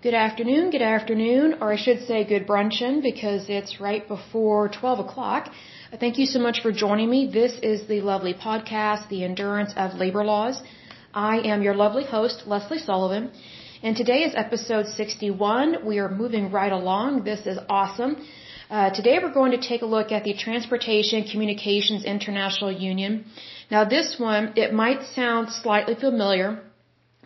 [0.00, 5.00] Good afternoon, good afternoon, or I should say good brunchin because it's right before 12
[5.00, 5.50] o'clock.
[5.98, 7.28] Thank you so much for joining me.
[7.32, 10.62] This is the lovely podcast, The Endurance of Labor Laws.
[11.12, 13.32] I am your lovely host, Lesley Sullivan,
[13.82, 15.84] and today is episode 61.
[15.84, 17.24] We are moving right along.
[17.24, 18.24] This is awesome.
[18.70, 23.24] Uh, today we're going to take a look at the Transportation Communications International Union.
[23.68, 26.62] Now this one, it might sound slightly familiar,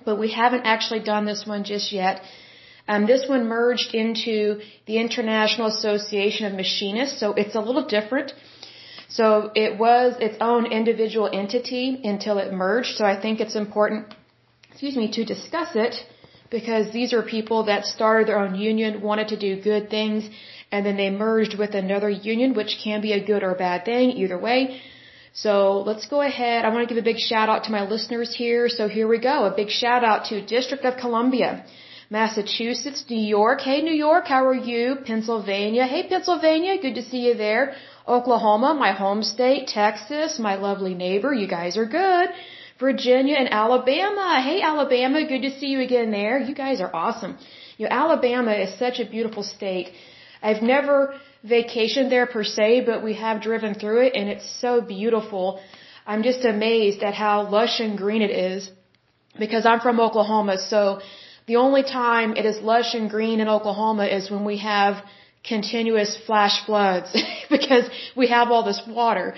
[0.07, 2.23] but we haven't actually done this one just yet.
[2.89, 8.33] Um, this one merged into the International Association of Machinists, so it's a little different.
[9.09, 12.97] So it was its own individual entity until it merged.
[12.97, 14.15] So I think it's important,
[14.71, 15.95] excuse me, to discuss it
[16.51, 20.29] because these are people that started their own union, wanted to do good things,
[20.71, 23.85] and then they merged with another union, which can be a good or a bad
[23.85, 24.81] thing, either way.
[25.35, 25.53] So
[25.89, 26.65] let's go ahead.
[26.65, 28.69] I want to give a big shout out to my listeners here.
[28.69, 29.37] So here we go.
[29.45, 31.65] A big shout out to District of Columbia.
[32.13, 33.63] Massachusetts, New York.
[33.63, 34.97] Hey, New York, how are you?
[35.11, 35.85] Pennsylvania.
[35.93, 37.73] Hey, Pennsylvania, good to see you there.
[38.07, 39.69] Oklahoma, my home state.
[39.69, 41.33] Texas, my lovely neighbor.
[41.33, 42.29] You guys are good.
[42.79, 44.27] Virginia and Alabama.
[44.49, 46.37] Hey, Alabama, good to see you again there.
[46.49, 47.39] You guys are awesome.
[47.79, 49.89] You know, Alabama is such a beautiful state.
[50.43, 51.15] I've never
[51.55, 55.61] vacationed there per se, but we have driven through it and it's so beautiful.
[56.07, 58.71] I'm just amazed at how lush and green it is
[59.39, 61.01] because I'm from Oklahoma, so
[61.47, 65.03] the only time it is lush and green in Oklahoma is when we have
[65.45, 67.11] continuous flash floods
[67.51, 67.85] because
[68.17, 69.35] we have all this water.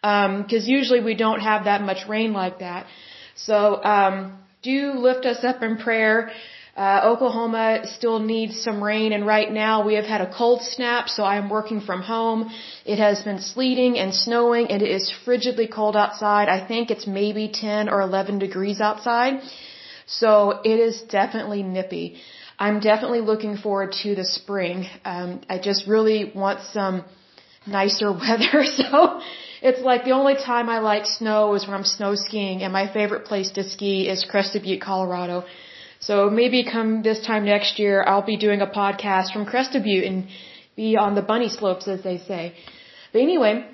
[0.00, 2.86] Because um, usually we don't have that much rain like that.
[3.34, 6.30] So um, do lift us up in prayer.
[6.76, 11.08] Uh, Oklahoma still needs some rain, and right now we have had a cold snap,
[11.08, 12.50] so I am working from home.
[12.84, 16.48] It has been sleeting and snowing, and it is frigidly cold outside.
[16.48, 19.40] I think it's maybe 10 or 11 degrees outside.
[20.08, 22.16] So it is definitely nippy.
[22.58, 24.86] I'm definitely looking forward to the spring.
[25.04, 27.04] Um, I just really want some
[27.66, 28.64] nicer weather.
[28.64, 29.20] So
[29.62, 32.92] it's like the only time I like snow is when I'm snow skiing, and my
[32.92, 35.44] favorite place to ski is Crested Butte, Colorado.
[36.00, 40.04] So maybe come this time next year, I'll be doing a podcast from Crested Butte
[40.04, 40.28] and
[40.76, 42.54] be on the bunny slopes, as they say.
[43.12, 43.66] But anyway,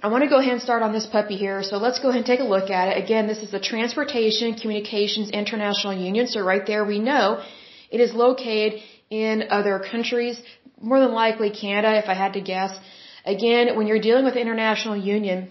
[0.00, 1.62] I want to go ahead and start on this puppy here.
[1.64, 3.02] So let's go ahead and take a look at it.
[3.02, 6.28] Again, this is the Transportation Communications International Union.
[6.28, 7.42] So right there we know
[7.90, 10.40] it is located in other countries,
[10.80, 12.78] more than likely Canada, if I had to guess.
[13.24, 15.50] Again, when you're dealing with international union,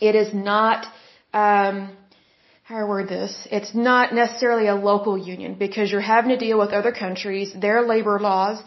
[0.00, 0.86] it is not,
[1.32, 1.96] um,
[2.64, 3.48] how I word this?
[3.50, 7.80] It's not necessarily a local union because you're having to deal with other countries, their
[7.86, 8.62] labor laws,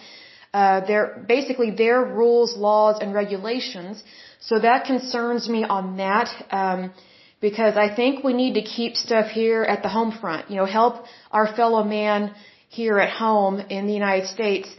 [0.54, 4.04] uh, their, basically their rules, laws, and regulations
[4.40, 6.92] so that concerns me on that, um,
[7.42, 10.50] because I think we need to keep stuff here at the home front.
[10.50, 12.34] You know, help our fellow man
[12.70, 14.70] here at home in the United States,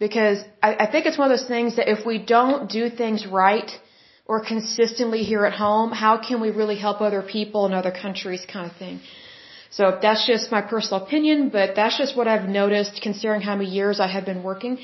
[0.00, 3.26] because I, I think it's one of those things that if we don't do things
[3.26, 3.70] right
[4.26, 8.44] or consistently here at home, how can we really help other people in other countries,
[8.50, 9.00] kind of thing.
[9.70, 13.70] So that's just my personal opinion, but that's just what I've noticed considering how many
[13.70, 14.78] years I have been working.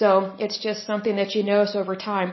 [0.00, 2.32] So it's just something that you notice over time.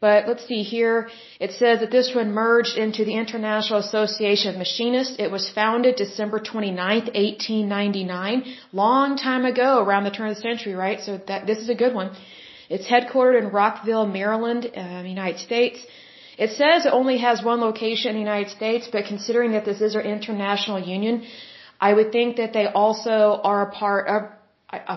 [0.00, 1.08] But let's see here.
[1.40, 5.16] It says that this one merged into the International Association of Machinists.
[5.18, 8.44] It was founded December 29th, 1899.
[8.72, 11.00] Long time ago, around the turn of the century, right?
[11.00, 12.10] So that, this is a good one.
[12.68, 15.78] It's headquartered in Rockville, Maryland, uh, United States.
[16.36, 19.80] It says it only has one location in the United States, but considering that this
[19.80, 21.24] is our international union,
[21.80, 24.22] I would think that they also are a part of,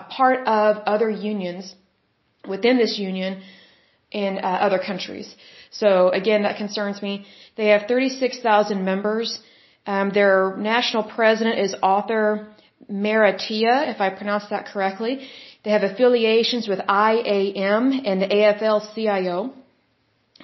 [0.18, 1.74] part of other unions
[2.46, 3.42] within this union
[4.10, 5.34] in uh, other countries.
[5.70, 7.26] So again, that concerns me.
[7.56, 9.40] They have 36,000 members.
[9.86, 12.48] Um, their national president is Arthur
[12.90, 15.28] Maratea, if I pronounce that correctly.
[15.64, 19.52] They have affiliations with IAM and the AFL-CIO.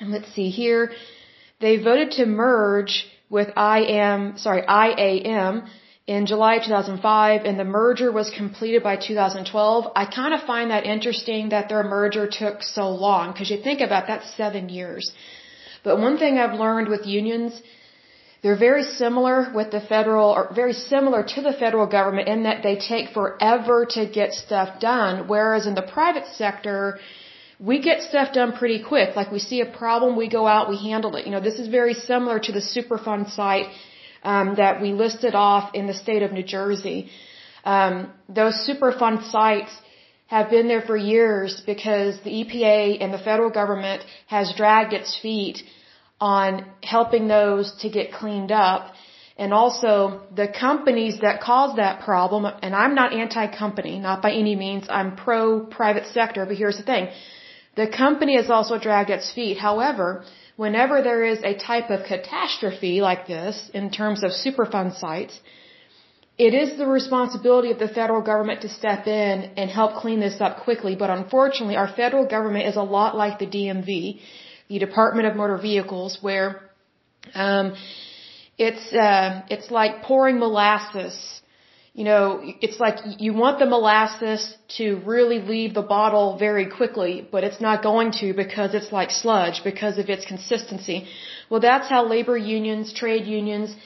[0.01, 0.93] And let's see here.
[1.61, 5.65] They voted to merge with IAM, sorry, IAM
[6.07, 9.93] in July 2005 and the merger was completed by 2012.
[9.97, 13.81] I kind of find that interesting that their merger took so long because you think
[13.81, 15.13] about that seven years.
[15.83, 17.61] But one thing I've learned with unions,
[18.43, 22.63] they're very similar with the federal or very similar to the federal government in that
[22.63, 25.27] they take forever to get stuff done.
[25.27, 26.99] Whereas in the private sector,
[27.59, 29.17] we get stuff done pretty quick.
[29.17, 31.25] Like we see a problem, we go out, we handle it.
[31.25, 33.69] You know, this is very similar to the Superfund site
[34.25, 37.11] um, that we listed off in the state of New Jersey.
[37.65, 39.73] Um, those Superfund sites
[40.27, 45.17] have been there for years because the EPA and the federal government has dragged its
[45.21, 45.59] feet
[46.21, 48.93] on helping those to get cleaned up.
[49.37, 54.55] And also the companies that cause that problem, and I'm not anti-company, not by any
[54.55, 57.09] means, I'm pro-private sector, but here's the thing.
[57.77, 59.59] The company has also dragged its feet.
[59.59, 60.25] However,
[60.57, 65.39] whenever there is a type of catastrophe like this, in terms of Superfund sites,
[66.37, 70.41] it is the responsibility of the federal government to step in and help clean this
[70.41, 70.97] up quickly.
[70.97, 74.21] But unfortunately, our federal government is a lot like the DMV,
[74.69, 76.61] the Department of Motor Vehicles, where
[77.35, 77.77] um,
[78.59, 81.41] it's uh, it's like pouring molasses.
[81.99, 84.43] You know, it's like you want the molasses
[84.79, 89.13] to really leave the bottle very quickly, but it's not going to because it's like
[89.13, 91.07] sludge because of its consistency.
[91.49, 93.77] Well, that's how labor unions, trade unions,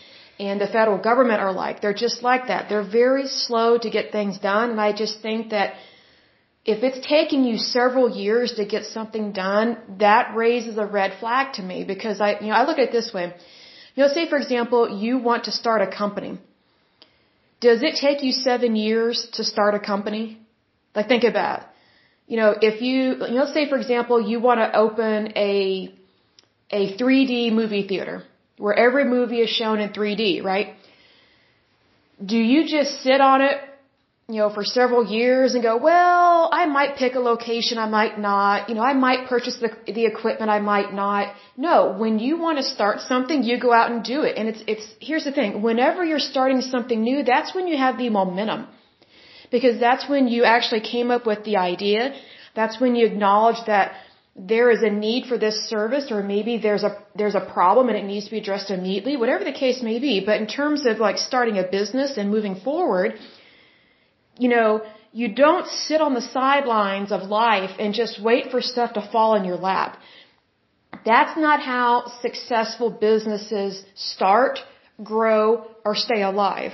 [0.41, 1.83] and the federal government are like.
[1.83, 2.71] They're just like that.
[2.71, 5.75] They're very slow to get things done, and I just think that
[6.65, 11.55] if it's taking you several years to get something done, that raises a red flag
[11.59, 13.35] to me because I, you know, I look at it this way.
[13.95, 16.39] You know, say for example, you want to start a company.
[17.61, 20.39] Does it take you seven years to start a company?
[20.95, 21.67] Like think about, it.
[22.29, 25.93] you know, if you, you know, say for example, you want to open a,
[26.71, 28.23] a 3D movie theater
[28.59, 30.75] where every movie is shown in 3D, right?
[32.25, 33.57] Do you just sit on it
[34.31, 38.19] you know, for several years and go, well, I might pick a location, I might
[38.19, 41.35] not, you know, I might purchase the, the equipment, I might not.
[41.57, 44.37] No, when you want to start something, you go out and do it.
[44.37, 47.97] And it's, it's, here's the thing, whenever you're starting something new, that's when you have
[47.97, 48.67] the momentum.
[49.51, 52.15] Because that's when you actually came up with the idea.
[52.55, 53.93] That's when you acknowledge that
[54.37, 57.97] there is a need for this service or maybe there's a, there's a problem and
[57.97, 60.23] it needs to be addressed immediately, whatever the case may be.
[60.25, 63.19] But in terms of like starting a business and moving forward,
[64.39, 64.83] you know,
[65.13, 69.35] you don't sit on the sidelines of life and just wait for stuff to fall
[69.35, 69.99] in your lap.
[71.05, 71.91] That's not how
[72.21, 74.59] successful businesses start,
[75.03, 76.73] grow, or stay alive.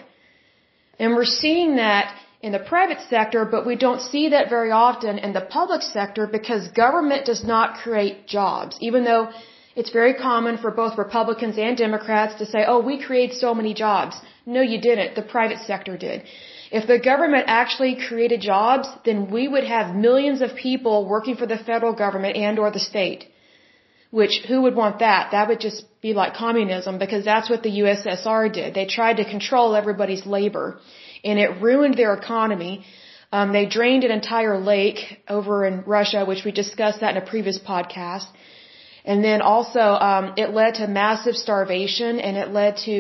[0.98, 5.18] And we're seeing that in the private sector, but we don't see that very often
[5.18, 9.30] in the public sector because government does not create jobs, even though
[9.76, 13.72] it's very common for both Republicans and Democrats to say, oh, we create so many
[13.74, 14.16] jobs.
[14.46, 15.14] No, you didn't.
[15.14, 16.22] The private sector did.
[16.78, 21.46] If the government actually created jobs, then we would have millions of people working for
[21.52, 23.22] the federal government and or the state.
[24.20, 25.30] Which, who would want that?
[25.34, 28.74] That would just be like communism because that's what the USSR did.
[28.78, 30.66] They tried to control everybody's labor
[31.24, 32.74] and it ruined their economy.
[33.36, 37.26] Um, they drained an entire lake over in Russia, which we discussed that in a
[37.34, 38.26] previous podcast.
[39.04, 42.96] And then also, um, it led to massive starvation and it led to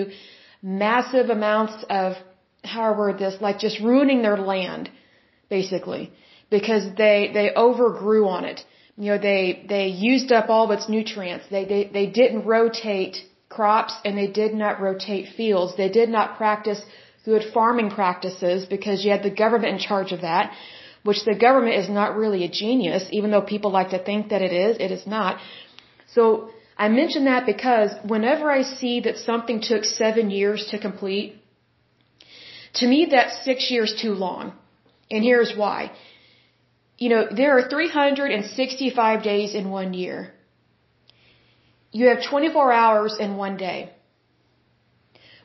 [0.62, 2.16] massive amounts of
[2.64, 4.90] how I word this, like just ruining their land,
[5.48, 6.12] basically,
[6.50, 8.60] because they, they overgrew on it.
[8.96, 11.46] You know, they, they used up all of its nutrients.
[11.50, 13.16] They, they, they didn't rotate
[13.48, 15.76] crops and they did not rotate fields.
[15.76, 16.80] They did not practice
[17.24, 20.52] good farming practices because you had the government in charge of that,
[21.02, 24.42] which the government is not really a genius, even though people like to think that
[24.42, 25.38] it is, it is not.
[26.14, 31.36] So, I mention that because whenever I see that something took seven years to complete,
[32.74, 34.52] to me, that's six years too long.
[35.10, 35.92] And here's why.
[36.98, 40.32] You know, there are 365 days in one year.
[41.92, 43.90] You have 24 hours in one day.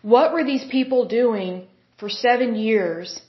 [0.02, 1.68] What were these people doing
[1.98, 3.22] for seven years,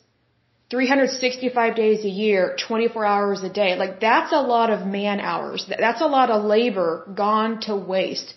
[0.70, 3.74] 365 days a year, 24 hours a day?
[3.76, 5.66] Like, that's a lot of man hours.
[5.68, 8.34] That's a lot of labor gone to waste.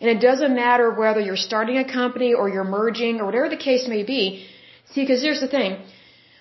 [0.00, 3.56] And it doesn't matter whether you're starting a company or you're merging or whatever the
[3.56, 4.46] case may be,
[4.92, 5.82] See, because here's the thing.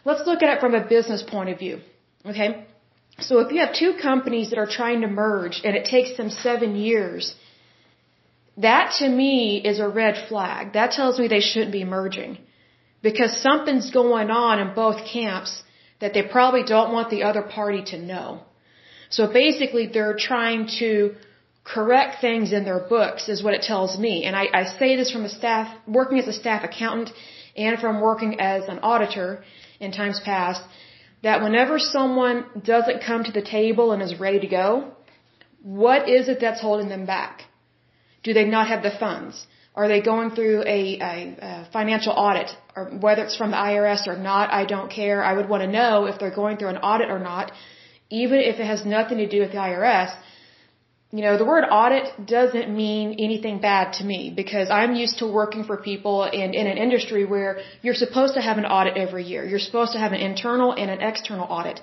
[0.05, 1.79] Let's look at it from a business point of view.
[2.25, 2.65] Okay?
[3.19, 6.29] So if you have two companies that are trying to merge and it takes them
[6.29, 7.35] seven years,
[8.57, 10.73] that to me is a red flag.
[10.73, 12.37] That tells me they shouldn't be merging.
[13.01, 15.63] Because something's going on in both camps
[16.01, 18.41] that they probably don't want the other party to know.
[19.09, 21.15] So basically they're trying to
[21.63, 24.25] correct things in their books is what it tells me.
[24.25, 27.11] And I, I say this from a staff, working as a staff accountant
[27.55, 29.43] and from working as an auditor
[29.79, 30.61] in times past
[31.23, 34.91] that whenever someone doesn't come to the table and is ready to go,
[35.63, 37.43] what is it that's holding them back?
[38.23, 39.47] Do they not have the funds?
[39.73, 42.49] Are they going through a, a, a financial audit?
[42.75, 45.23] Or whether it's from the IRS or not, I don't care.
[45.23, 47.51] I would want to know if they're going through an audit or not,
[48.09, 50.15] even if it has nothing to do with the IRS
[51.15, 52.05] you know, the word audit
[52.37, 56.65] doesn't mean anything bad to me because I'm used to working for people in, in
[56.73, 57.51] an industry where
[57.83, 59.45] you're supposed to have an audit every year.
[59.51, 61.79] You're supposed to have an internal and an external audit.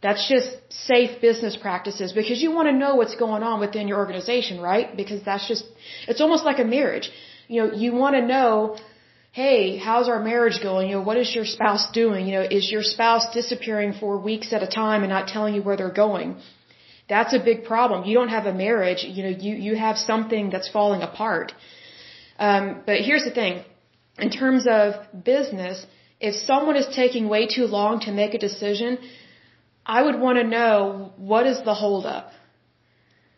[0.00, 3.98] That's just safe business practices because you want to know what's going on within your
[3.98, 4.96] organization, right?
[4.96, 5.64] Because that's just,
[6.06, 7.10] it's almost like a marriage.
[7.48, 8.78] You know, you want to know,
[9.32, 10.88] hey, how's our marriage going?
[10.88, 12.26] You know, what is your spouse doing?
[12.28, 15.62] You know, is your spouse disappearing for weeks at a time and not telling you
[15.62, 16.36] where they're going?
[17.08, 18.04] That's a big problem.
[18.04, 19.02] You don't have a marriage.
[19.04, 21.52] You know, you, you have something that's falling apart.
[22.38, 23.64] Um, but here's the thing.
[24.18, 25.86] In terms of business,
[26.20, 28.98] if someone is taking way too long to make a decision,
[29.86, 32.32] I would want to know what is the holdup?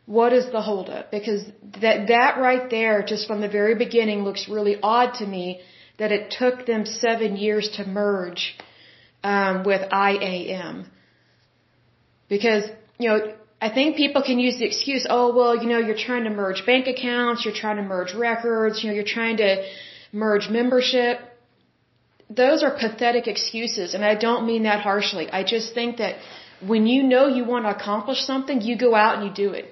[0.07, 1.11] What is the holdup?
[1.13, 1.45] Because
[1.81, 5.61] that, that right there, just from the very beginning, looks really odd to me
[5.99, 8.57] that it took them seven years to merge
[9.23, 10.91] um, with IAM.
[12.29, 12.65] Because,
[12.99, 16.25] you know, I think people can use the excuse, oh, well, you know, you're trying
[16.25, 19.51] to merge bank accounts, you're trying to merge records, you know, you're trying to
[20.13, 21.19] merge membership.
[22.31, 25.29] Those are pathetic excuses, and I don't mean that harshly.
[25.31, 26.17] I just think that
[26.73, 29.67] when you know you want to accomplish something, you go out and you do it.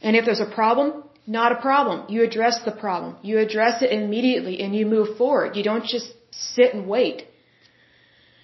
[0.00, 2.06] And if there's a problem, not a problem.
[2.08, 3.16] You address the problem.
[3.22, 5.56] You address it immediately and you move forward.
[5.56, 7.26] You don't just sit and wait.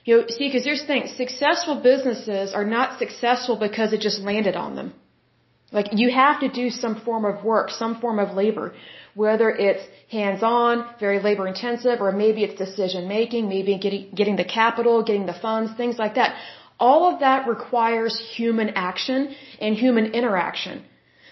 [0.05, 4.21] You know, see, because here's the thing, successful businesses are not successful because it just
[4.21, 4.93] landed on them.
[5.73, 8.75] Like, you have to do some form of work, some form of labor,
[9.15, 15.27] whether it's hands-on, very labor-intensive, or maybe it's decision-making, maybe getting, getting the capital, getting
[15.27, 16.37] the funds, things like that.
[16.79, 20.85] All of that requires human action and human interaction.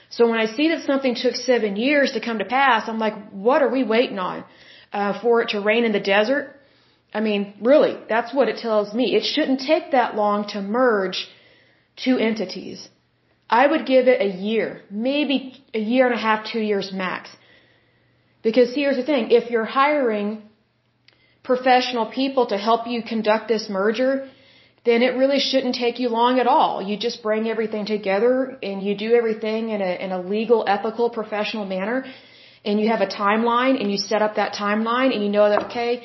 [0.09, 3.17] So when I see that something took seven years to come to pass, I'm like,
[3.31, 4.45] what are we waiting on?
[4.93, 6.55] Uh, for it to rain in the desert?
[7.13, 9.15] I mean, really, that's what it tells me.
[9.15, 11.29] It shouldn't take that long to merge
[11.97, 12.89] two entities.
[13.51, 17.29] I would give it a year, maybe a year and a half, two years max.
[18.43, 20.43] Because here's the thing, if you're hiring
[21.43, 24.29] professional people to help you conduct this merger,
[24.85, 26.83] then it really shouldn't take you long at all.
[26.83, 31.11] You just bring everything together and you do everything in a, in a legal, ethical,
[31.11, 32.05] professional manner.
[32.65, 35.67] And you have a timeline and you set up that timeline and you know that,
[35.67, 36.03] okay,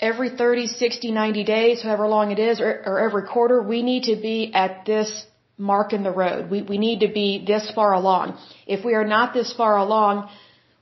[0.00, 4.04] every 30, 60, 90 days, however long it is, or, or every quarter, we need
[4.04, 5.26] to be at this
[5.58, 6.50] mark in the road.
[6.50, 8.38] We, we need to be this far along.
[8.66, 10.30] If we are not this far along,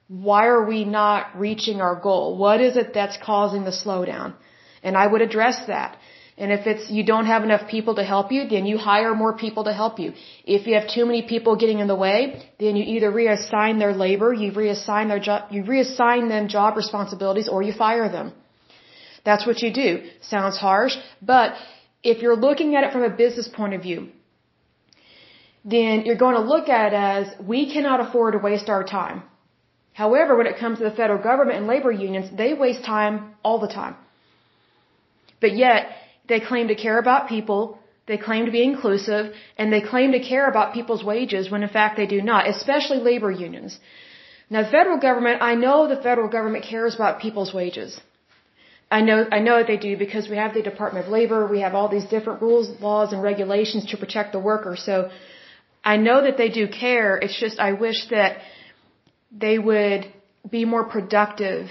[0.06, 2.38] why are we not reaching our goal?
[2.38, 4.34] What is it that's causing the slowdown?
[4.82, 5.98] And I would address that.
[6.38, 9.37] And if it's you don't have enough people to help you, then you hire more
[9.37, 10.12] people to help you.
[10.44, 13.92] If you have too many people getting in the way, then you either reassign their
[13.92, 18.32] labor, you reassign their job, you reassign them job responsibilities, or you fire them.
[19.28, 19.88] That's what you do.
[20.35, 20.94] Sounds harsh,
[21.32, 21.49] but
[22.12, 23.99] if you're looking at it from a business point of view,
[25.75, 29.18] then you're going to look at it as we cannot afford to waste our time.
[30.02, 33.58] However, when it comes to the federal government and labor unions, they waste time all
[33.66, 33.97] the time.
[35.42, 35.80] But yet,
[36.30, 37.61] they claim to care about people,
[38.11, 39.25] they claim to be inclusive,
[39.58, 43.00] and they claim to care about people's wages when in fact they do not, especially
[43.12, 43.78] labor unions.
[44.49, 48.00] Now, the federal government, I know the federal government cares about people's wages.
[48.90, 51.61] I know, I know what they do because we have the Department of Labor, we
[51.61, 54.76] have all these different rules, laws, and regulations to protect the worker.
[54.76, 55.11] So,
[55.85, 57.16] I know that they do care.
[57.16, 58.38] It's just I wish that
[59.30, 60.12] they would
[60.50, 61.68] be more productive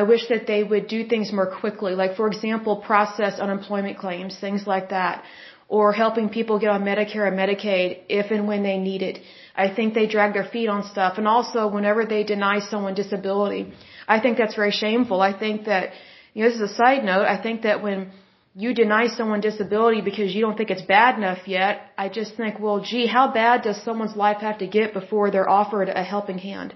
[0.00, 4.36] I wish that they would do things more quickly, like for example, process unemployment claims,
[4.46, 5.22] things like that,
[5.68, 9.20] or helping people get on Medicare and Medicaid if and when they need it.
[9.64, 13.72] I think they drag their feet on stuff, and also whenever they deny someone disability,
[14.08, 15.20] I think that's very shameful.
[15.30, 15.90] I think that,
[16.34, 17.24] you know, this is a side note.
[17.24, 18.12] I think that when
[18.54, 22.60] you deny someone disability because you don't think it's bad enough yet, I just think,
[22.60, 26.38] well, gee, how bad does someone's life have to get before they're offered a helping
[26.38, 26.74] hand?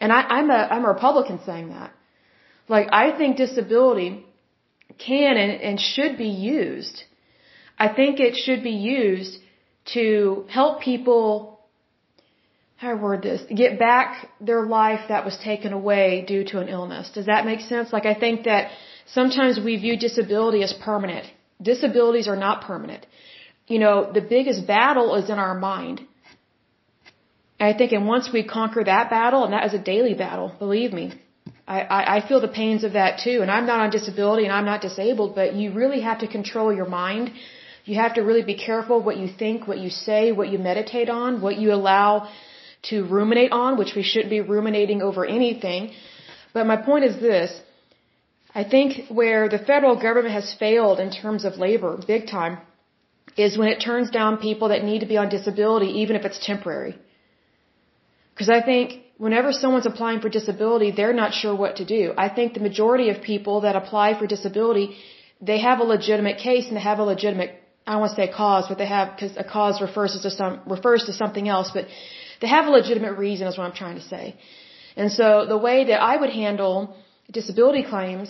[0.00, 1.92] And I, I'm a I'm a Republican saying that.
[2.68, 4.24] Like, I think disability
[4.98, 7.04] can and, and should be used.
[7.78, 9.38] I think it should be used
[9.94, 11.51] to help people,
[12.82, 14.08] how word this, get back
[14.50, 17.10] their life that was taken away due to an illness.
[17.16, 17.92] Does that make sense?
[17.96, 18.72] Like, I think that
[19.18, 21.26] sometimes we view disability as permanent.
[21.70, 23.06] Disabilities are not permanent.
[23.68, 26.00] You know, the biggest battle is in our mind.
[27.68, 30.92] I think, and once we conquer that battle, and that is a daily battle, believe
[31.00, 31.04] me,
[31.74, 33.38] I, I, I feel the pains of that too.
[33.42, 36.70] And I'm not on disability and I'm not disabled, but you really have to control
[36.80, 37.30] your mind.
[37.84, 41.08] You have to really be careful what you think, what you say, what you meditate
[41.08, 42.28] on, what you allow
[42.90, 45.92] to ruminate on, which we shouldn't be ruminating over anything.
[46.52, 47.50] But my point is this.
[48.54, 52.58] I think where the federal government has failed in terms of labor, big time,
[53.36, 56.44] is when it turns down people that need to be on disability, even if it's
[56.44, 56.94] temporary.
[58.34, 58.86] Because I think
[59.16, 62.12] whenever someone's applying for disability, they're not sure what to do.
[62.18, 64.96] I think the majority of people that apply for disability,
[65.40, 67.50] they have a legitimate case and they have a legitimate,
[67.86, 70.60] I don't want to say cause, but they have, because a cause refers to some,
[70.66, 71.86] refers to something else, but
[72.42, 74.24] they have a legitimate reason is what I'm trying to say.
[75.00, 76.74] And so the way that I would handle
[77.38, 78.28] disability claims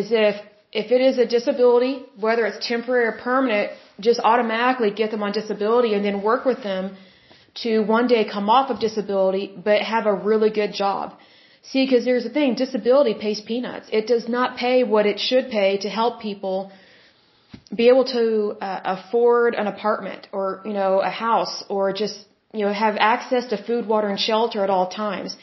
[0.00, 0.36] is if
[0.82, 1.94] if it is a disability,
[2.26, 6.62] whether it's temporary or permanent, just automatically get them on disability and then work with
[6.62, 6.96] them
[7.64, 11.12] to one day come off of disability but have a really good job.
[11.70, 13.86] See, because there's a thing, disability pays peanuts.
[13.92, 16.72] It does not pay what it should pay to help people
[17.74, 22.18] be able to uh, afford an apartment or, you know, a house or just,
[22.52, 25.36] you know, have access to food, water, and shelter at all times.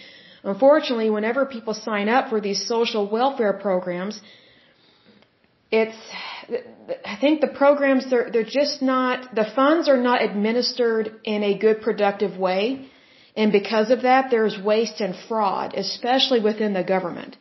[0.44, 4.22] Unfortunately, whenever people sign up for these social welfare programs,
[5.72, 5.98] it's
[7.06, 11.58] I think the programs they're they're just not the funds are not administered in a
[11.58, 12.88] good productive way
[13.36, 17.38] and because of that there's waste and fraud especially within the government.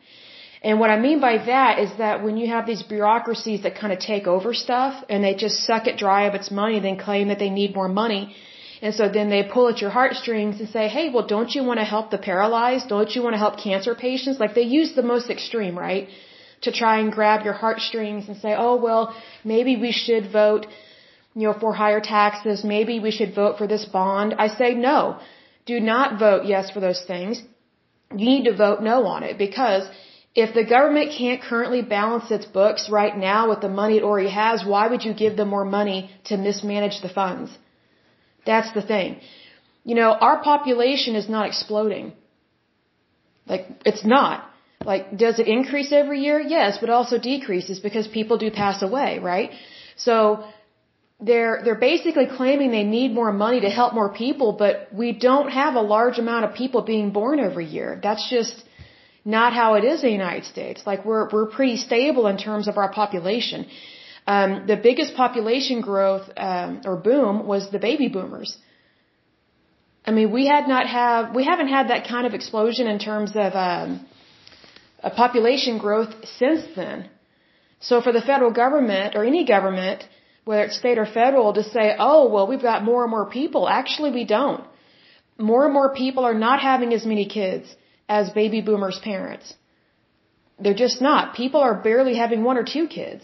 [0.61, 3.93] And what I mean by that is that when you have these bureaucracies that kind
[3.93, 7.29] of take over stuff and they just suck it dry of its money then claim
[7.29, 8.35] that they need more money
[8.81, 11.79] and so then they pull at your heartstrings and say, "Hey, well don't you want
[11.79, 12.87] to help the paralyzed?
[12.95, 16.09] Don't you want to help cancer patients?" Like they use the most extreme, right?
[16.61, 20.65] to try and grab your heartstrings and say, oh, well, maybe we should vote,
[21.35, 22.63] you know, for higher taxes.
[22.63, 24.35] Maybe we should vote for this bond.
[24.37, 25.19] I say no.
[25.65, 27.41] Do not vote yes for those things.
[28.11, 29.87] You need to vote no on it because
[30.35, 34.29] if the government can't currently balance its books right now with the money it already
[34.29, 37.51] has, why would you give them more money to mismanage the funds?
[38.51, 39.09] That's the thing.
[39.89, 42.05] You know, our population is not exploding.
[43.51, 44.37] Like, it's not.
[44.91, 46.39] Like, does it increase every year?
[46.57, 49.51] Yes, but also decreases because people do pass away, right?
[50.07, 50.15] So,
[51.27, 55.49] they're, they're basically claiming they need more money to help more people, but we don't
[55.61, 57.89] have a large amount of people being born every year.
[58.07, 58.55] That's just
[59.37, 60.87] not how it is in the United States.
[60.91, 63.67] Like, we're, we're pretty stable in terms of our population.
[64.33, 68.51] Um, the biggest population growth, um, or boom was the baby boomers.
[70.07, 73.31] I mean, we had not have, we haven't had that kind of explosion in terms
[73.45, 73.89] of, um,
[75.09, 77.09] a population growth since then.
[77.87, 79.99] So for the federal government or any government,
[80.45, 83.67] whether it's state or federal, to say, oh, well, we've got more and more people,
[83.79, 84.63] actually we don't.
[85.51, 87.75] More and more people are not having as many kids
[88.19, 89.47] as baby boomers' parents.
[90.59, 91.35] They're just not.
[91.43, 93.23] People are barely having one or two kids.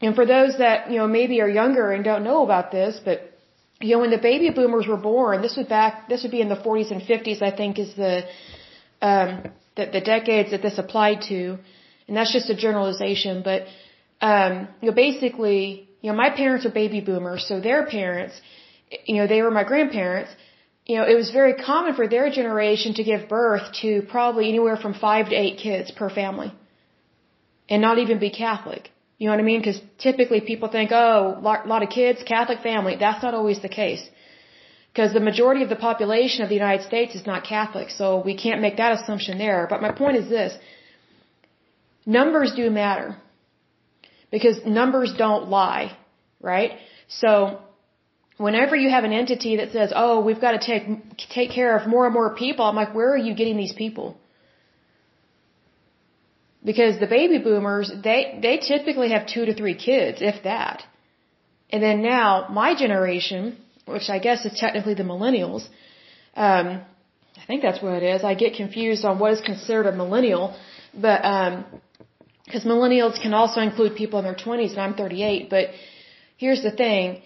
[0.00, 3.32] And for those that, you know, maybe are younger and don't know about this, but,
[3.80, 6.48] you know, when the baby boomers were born, this was back, this would be in
[6.48, 8.24] the 40s and 50s, I think is the,
[9.02, 9.42] um,
[9.76, 11.58] the, the decades that this applied to,
[12.06, 13.66] and that's just a generalization, but
[14.20, 18.40] um, you know, basically, you know, my parents are baby boomers, so their parents,
[19.06, 20.30] you know, they were my grandparents.
[20.86, 24.76] You know, it was very common for their generation to give birth to probably anywhere
[24.76, 26.52] from five to eight kids per family,
[27.68, 28.90] and not even be Catholic.
[29.18, 29.60] You know what I mean?
[29.60, 32.96] Because typically people think, oh, a lot of kids, Catholic family.
[32.98, 34.04] That's not always the case.
[34.92, 38.36] Because the majority of the population of the United States is not Catholic, so we
[38.36, 39.66] can't make that assumption there.
[39.68, 40.56] But my point is this.
[42.06, 43.16] Numbers do matter.
[44.30, 45.96] Because numbers don't lie,
[46.40, 46.72] right?
[47.08, 47.60] So,
[48.36, 50.84] whenever you have an entity that says, oh, we've got to take,
[51.28, 54.16] take care of more and more people, I'm like, where are you getting these people?
[56.64, 60.82] Because the baby boomers, they, they typically have two to three kids, if that.
[61.70, 65.68] And then now, my generation, which I guess is technically the millennials.
[66.34, 66.82] Um,
[67.36, 68.24] I think that's what it is.
[68.24, 70.56] I get confused on what is considered a millennial,
[70.94, 71.64] but um,
[72.44, 75.50] because millennials can also include people in their 20s, and I'm 38.
[75.50, 75.68] But
[76.36, 77.22] here's the thing: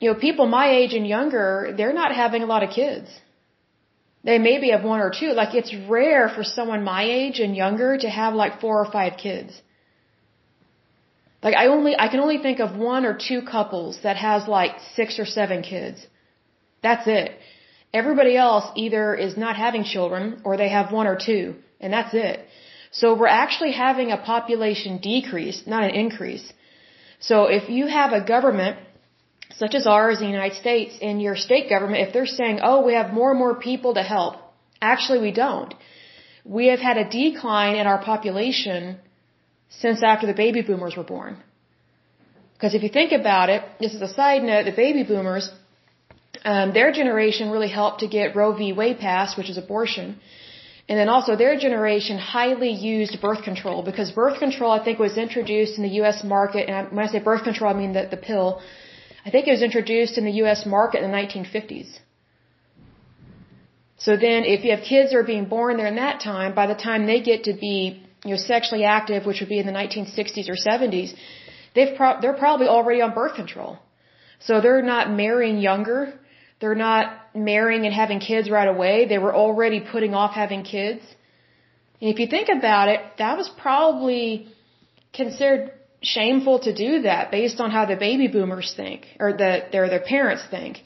[0.00, 3.08] you know, people my age and younger, they're not having a lot of kids.
[4.24, 5.30] They maybe have one or two.
[5.40, 9.14] Like it's rare for someone my age and younger to have like four or five
[9.16, 9.60] kids.
[11.42, 14.72] Like I only I can only think of one or two couples that has like
[14.94, 16.06] six or seven kids.
[16.82, 17.32] That's it.
[17.92, 22.14] Everybody else either is not having children or they have one or two, and that's
[22.14, 22.40] it.
[22.92, 26.52] So we're actually having a population decrease, not an increase.
[27.20, 28.78] So if you have a government
[29.58, 32.84] such as ours in the United States and your state government, if they're saying, oh,
[32.84, 34.36] we have more and more people to help,
[34.80, 35.74] actually we don't.
[36.44, 38.98] We have had a decline in our population
[39.68, 41.36] since after the baby boomers were born.
[42.54, 45.50] Because if you think about it, this is a side note, the baby boomers,
[46.44, 48.72] um, their generation really helped to get Roe v.
[48.72, 50.20] Wade passed, which is abortion.
[50.88, 55.16] And then also their generation highly used birth control because birth control, I think, was
[55.16, 56.24] introduced in the U.S.
[56.24, 56.68] market.
[56.68, 58.60] And when I say birth control, I mean the, the pill.
[59.24, 60.66] I think it was introduced in the U.S.
[60.66, 61.90] market in the 1950s.
[64.04, 66.66] So then if you have kids that are being born there in that time, by
[66.66, 69.72] the time they get to be you know, sexually active, which would be in the
[69.72, 71.14] 1960s or 70s,
[71.74, 73.78] they've pro- they're probably already on birth control.
[74.40, 76.14] So they're not marrying younger.
[76.60, 77.04] They're not
[77.34, 79.06] marrying and having kids right away.
[79.06, 81.02] They were already putting off having kids.
[82.00, 84.48] And if you think about it, that was probably
[85.12, 89.88] considered shameful to do that based on how the baby boomers think or the their
[89.88, 90.82] their parents think.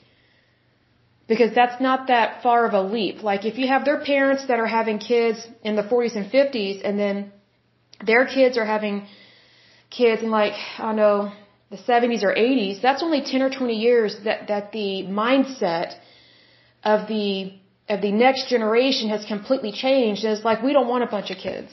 [1.28, 3.22] Because that's not that far of a leap.
[3.22, 6.82] Like if you have their parents that are having kids in the 40s and 50s
[6.84, 7.32] and then
[8.04, 9.08] their kids are having
[9.90, 11.32] kids in like, I don't know,
[11.70, 15.94] the 70s or 80s, that's only 10 or 20 years that, that the mindset
[16.84, 17.54] of the,
[17.88, 20.22] of the next generation has completely changed.
[20.22, 21.72] And it's like, we don't want a bunch of kids.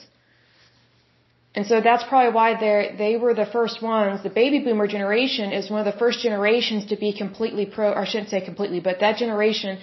[1.56, 4.24] And so that's probably why they they were the first ones.
[4.24, 7.92] The baby boomer generation is one of the first generations to be completely pro.
[7.92, 9.78] Or I shouldn't say completely, but that generation,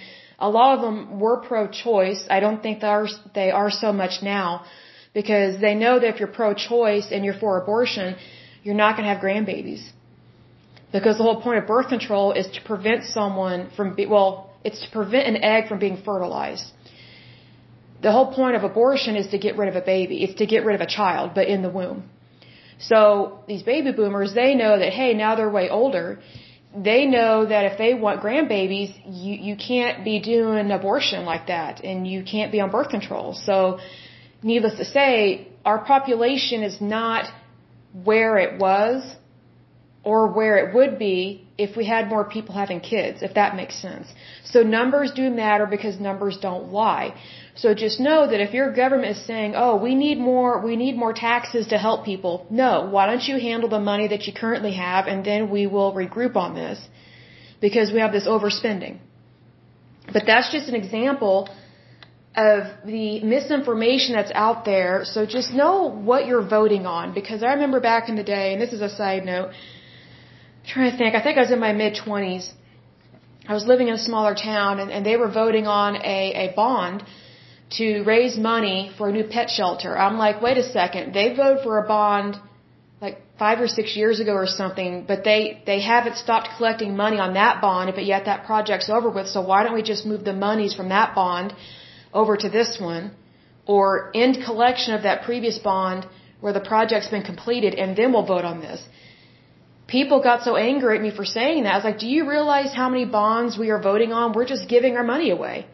[0.48, 2.20] a lot of them were pro-choice.
[2.36, 3.08] I don't think they are
[3.40, 4.64] they are so much now,
[5.20, 8.16] because they know that if you're pro-choice and you're for abortion,
[8.64, 9.84] you're not going to have grandbabies.
[10.96, 14.80] Because the whole point of birth control is to prevent someone from be, well, it's
[14.84, 16.66] to prevent an egg from being fertilized
[18.02, 20.22] the whole point of abortion is to get rid of a baby.
[20.24, 22.08] It's to get rid of a child, but in the womb.
[22.78, 26.18] So these baby boomers, they know that, hey, now they're way older.
[26.74, 31.84] They know that if they want grandbabies, you, you can't be doing abortion like that
[31.84, 33.34] and you can't be on birth control.
[33.34, 33.80] So
[34.42, 37.26] needless to say, our population is not
[37.92, 39.16] where it was
[40.02, 43.76] or where it would be if we had more people having kids, if that makes
[43.80, 44.06] sense.
[44.44, 47.14] So numbers do matter because numbers don't lie.
[47.54, 50.96] So just know that if your government is saying, "Oh, we need more, we need
[50.96, 52.88] more taxes to help people," no.
[52.90, 56.36] Why don't you handle the money that you currently have, and then we will regroup
[56.36, 56.78] on this,
[57.60, 58.98] because we have this overspending.
[60.12, 61.48] But that's just an example
[62.36, 65.04] of the misinformation that's out there.
[65.04, 68.62] So just know what you're voting on, because I remember back in the day, and
[68.62, 69.48] this is a side note.
[69.48, 72.52] I'm trying to think, I think I was in my mid twenties.
[73.48, 76.52] I was living in a smaller town, and, and they were voting on a, a
[76.54, 77.02] bond
[77.78, 79.96] to raise money for a new pet shelter.
[79.96, 82.36] I'm like, wait a second, they voted for a bond
[83.00, 87.18] like five or six years ago or something, but they, they haven't stopped collecting money
[87.18, 90.24] on that bond, but yet that project's over with, so why don't we just move
[90.24, 91.54] the monies from that bond
[92.12, 93.12] over to this one,
[93.66, 96.06] or end collection of that previous bond
[96.40, 98.82] where the project's been completed, and then we'll vote on this.
[99.86, 101.72] People got so angry at me for saying that.
[101.72, 104.32] I was like, do you realize how many bonds we are voting on?
[104.32, 105.66] We're just giving our money away.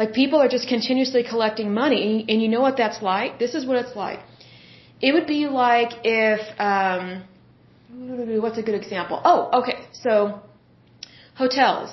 [0.00, 3.38] Like people are just continuously collecting money, and, you know what that's like?
[3.42, 4.20] This is what it's like.
[5.06, 7.02] It would be like if, um,
[8.44, 9.20] what's a good example?
[9.30, 9.76] Oh, okay.
[10.04, 10.12] So,
[11.42, 11.90] hotels.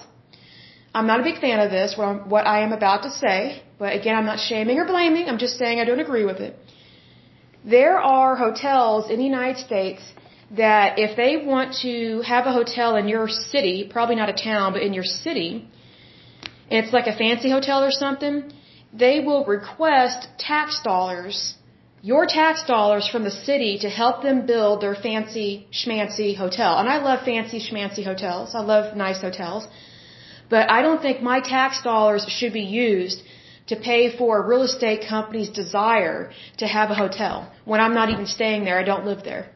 [0.95, 1.89] I'm not a big fan of this,
[2.35, 3.39] what I am about to say,
[3.81, 5.27] but again, I'm not shaming or blaming.
[5.29, 6.53] I'm just saying I don't agree with it.
[7.77, 10.01] There are hotels in the United States
[10.63, 14.71] that if they want to have a hotel in your city, probably not a town,
[14.75, 15.49] but in your city,
[16.69, 18.51] it's like a fancy hotel or something,
[18.93, 21.56] they will request tax dollars,
[22.01, 26.77] your tax dollars from the city to help them build their fancy schmancy hotel.
[26.80, 28.56] And I love fancy schmancy hotels.
[28.56, 29.67] I love nice hotels.
[30.49, 33.21] But I don't think my tax dollars should be used
[33.67, 38.10] to pay for a real estate company's desire to have a hotel when I'm not
[38.10, 38.80] even staying there.
[38.80, 39.49] I don't live there.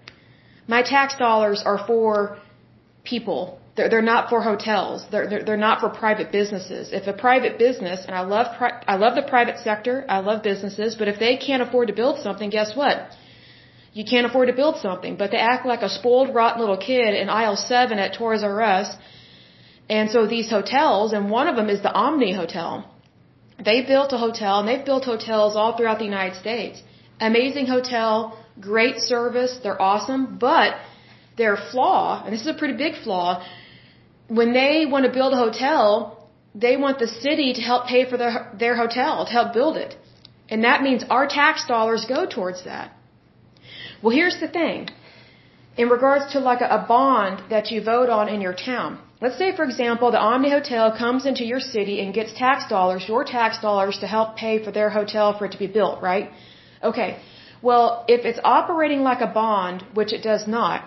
[0.68, 2.38] My tax dollars are for
[3.04, 5.06] people they're, they're not for hotels.
[5.12, 6.92] They're, they're, they're not for private businesses.
[6.92, 10.44] If a private business, and I love, pri- I love the private sector, I love
[10.44, 12.96] businesses, but if they can't afford to build something, guess what?
[13.94, 17.14] You can't afford to build something, but they act like a spoiled, rotten little kid
[17.14, 18.96] in aisle seven at Toys R Us.
[19.90, 22.90] And so these hotels, and one of them is the Omni Hotel.
[23.64, 26.82] They built a hotel, and they've built hotels all throughout the United States.
[27.20, 30.76] Amazing hotel, great service, they're awesome, but
[31.38, 33.46] their flaw, and this is a pretty big flaw,
[34.40, 35.90] when they want to build a hotel,
[36.64, 39.92] they want the city to help pay for their, their hotel, to help build it.
[40.52, 42.92] And that means our tax dollars go towards that.
[44.02, 44.90] Well, here's the thing.
[45.82, 49.38] In regards to like a, a bond that you vote on in your town, let's
[49.42, 53.24] say, for example, the Omni Hotel comes into your city and gets tax dollars, your
[53.24, 56.30] tax dollars, to help pay for their hotel for it to be built, right?
[56.84, 57.10] Okay.
[57.62, 60.84] Well, if it's operating like a bond, which it does not,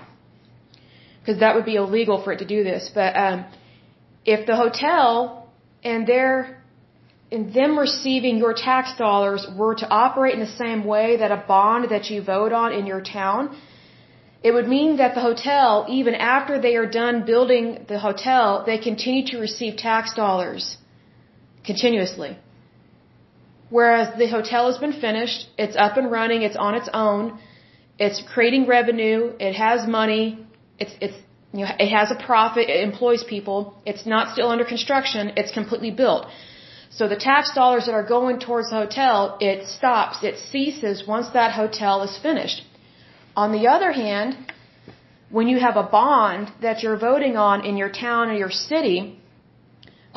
[1.25, 2.91] because that would be illegal for it to do this.
[2.95, 3.47] But um,
[4.27, 5.49] if the hotel
[5.83, 6.63] and their
[7.33, 11.43] and them receiving your tax dollars were to operate in the same way that a
[11.49, 13.57] bond that you vote on in your town,
[14.43, 18.79] it would mean that the hotel, even after they are done building the hotel, they
[18.79, 20.77] continue to receive tax dollars
[21.65, 22.37] continuously.
[23.71, 27.39] Whereas the hotel has been finished, it's up and running, it's on its own,
[27.99, 30.44] it's creating revenue, it has money,
[30.85, 31.19] it's it's
[31.59, 33.59] You know, it has a profit, it employs people,
[33.91, 36.23] it's not still under construction, it's completely built.
[36.97, 39.19] So the tax dollars that are going towards the hotel,
[39.51, 42.61] it stops, it ceases once that hotel is finished.
[43.43, 44.31] On the other hand,
[45.37, 48.99] when you have a bond that you're voting on in your town or your city,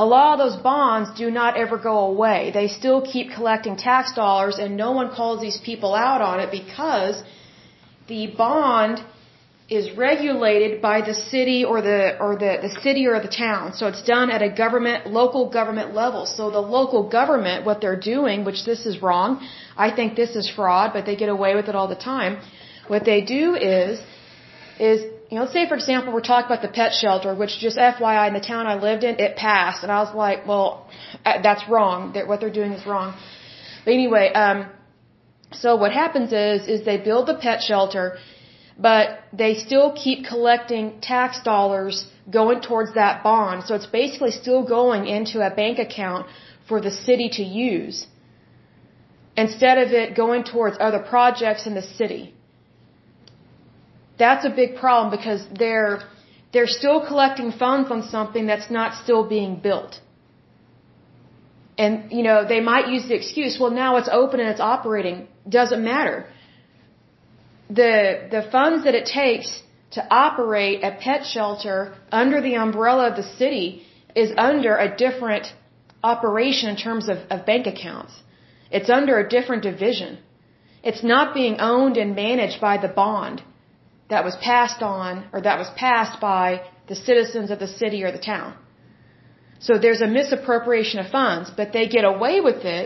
[0.06, 2.40] a lot of those bonds do not ever go away.
[2.60, 6.50] They still keep collecting tax dollars and no one calls these people out on it
[6.62, 7.16] because
[8.14, 8.98] the bond
[9.70, 13.74] is regulated by the city or the or the, the city or the town.
[13.74, 16.26] So it's done at a government local government level.
[16.26, 20.50] So the local government, what they're doing, which this is wrong, I think this is
[20.50, 22.40] fraud, but they get away with it all the time.
[22.88, 24.00] What they do is
[24.80, 27.78] is you know, let's say for example we're talking about the pet shelter, which just
[27.78, 30.90] FYI in the town I lived in, it passed, and I was like, well,
[31.26, 32.14] uh, that's wrong.
[32.14, 33.18] That what they're doing is wrong.
[33.84, 34.68] But anyway, um,
[35.52, 38.18] so what happens is is they build the pet shelter
[38.78, 43.64] but they still keep collecting tax dollars going towards that bond.
[43.64, 46.28] So it's basically still going into a bank account
[46.68, 48.06] for the city to use
[49.36, 52.34] instead of it going towards other projects in the city.
[54.20, 56.04] That's a big problem because they're
[56.54, 60.00] they're still collecting funds on something that's not still being built.
[61.78, 65.28] And you know, they might use the excuse, well now it's open and it's operating.
[65.48, 66.28] Doesn't matter
[67.70, 73.16] the the funds that it takes to operate a pet shelter under the umbrella of
[73.16, 75.54] the city is under a different
[76.04, 78.14] operation in terms of, of bank accounts.
[78.72, 80.20] It's under a different division.
[80.84, 83.42] It's not being owned and managed by the bond
[84.10, 88.12] that was passed on or that was passed by the citizens of the city or
[88.12, 88.54] the town.
[89.60, 92.86] So there's a misappropriation of funds, but they get away with it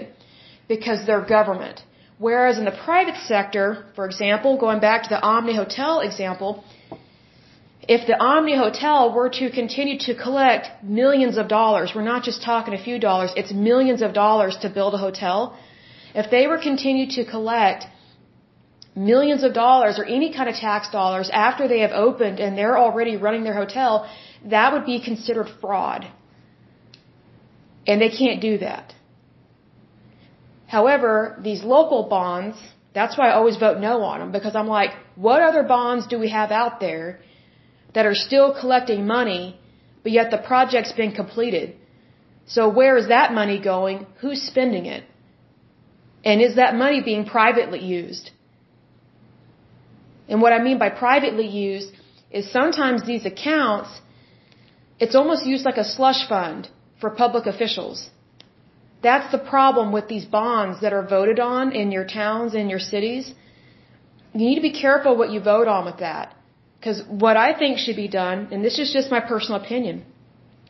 [0.67, 1.83] because they're government.
[2.27, 6.63] Whereas in the private sector, for example, going back to the Omni Hotel example,
[7.95, 10.67] if the Omni Hotel were to continue to collect
[10.99, 14.69] millions of dollars, we're not just talking a few dollars, it's millions of dollars to
[14.69, 15.57] build a hotel.
[16.13, 17.87] If they were continue to collect
[18.93, 22.77] millions of dollars or any kind of tax dollars after they have opened and they're
[22.85, 24.07] already running their hotel,
[24.45, 26.07] that would be considered fraud.
[27.87, 28.93] And they can't do that.
[30.77, 31.13] However,
[31.47, 32.55] these local bonds,
[32.97, 34.91] that's why I always vote no on them because I'm like,
[35.27, 37.19] what other bonds do we have out there
[37.93, 39.59] that are still collecting money,
[40.03, 41.75] but yet the project's been completed?
[42.55, 43.97] So where is that money going?
[44.21, 45.03] Who's spending it?
[46.23, 48.31] And is that money being privately used?
[50.29, 51.91] And what I mean by privately used
[52.39, 53.89] is sometimes these accounts,
[55.03, 56.69] it's almost used like a slush fund
[57.01, 58.09] for public officials.
[59.03, 62.83] That's the problem with these bonds that are voted on in your towns and your
[62.93, 63.33] cities.
[64.33, 66.35] You need to be careful what you vote on with that.
[66.77, 70.03] Because what I think should be done, and this is just my personal opinion,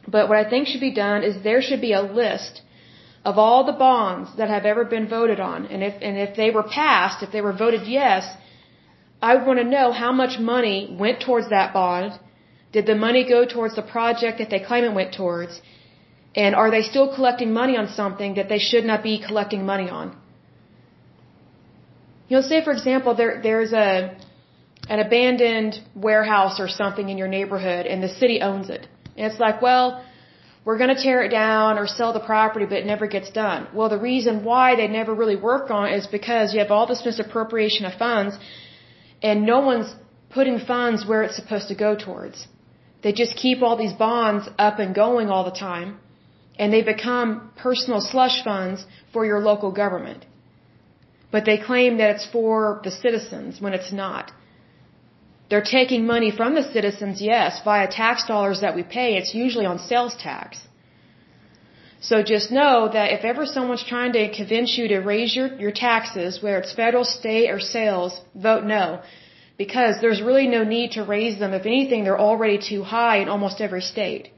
[0.07, 2.61] but what I think should be done is there should be a list
[3.23, 5.67] of all the bonds that have ever been voted on.
[5.67, 8.25] And if, and if they were passed, if they were voted yes,
[9.21, 12.19] I want to know how much money went towards that bond.
[12.71, 15.61] Did the money go towards the project that they claim it went towards?
[16.35, 19.89] And are they still collecting money on something that they should not be collecting money
[19.89, 20.15] on?
[22.29, 24.15] You know, say, for example, there there's a
[24.89, 28.87] an abandoned warehouse or something in your neighborhood, and the city owns it.
[29.17, 30.03] And it's like, well,
[30.63, 33.67] we're going to tear it down or sell the property, but it never gets done.
[33.73, 36.87] Well, the reason why they never really work on it is because you have all
[36.87, 38.37] this misappropriation of funds,
[39.21, 39.93] and no one's
[40.29, 42.47] putting funds where it's supposed to go towards.
[43.03, 45.99] They just keep all these bonds up and going all the time
[46.61, 47.27] and they become
[47.67, 50.21] personal slush funds for your local government.
[51.35, 54.25] But they claim that it's for the citizens when it's not.
[55.49, 59.09] They're taking money from the citizens, yes, via tax dollars that we pay.
[59.19, 60.59] It's usually on sales tax.
[62.09, 65.75] So just know that if ever someone's trying to convince you to raise your, your
[65.87, 68.85] taxes, whether it's federal, state, or sales, vote no.
[69.63, 71.53] Because there's really no need to raise them.
[71.61, 74.29] If anything, they're already too high in almost every state.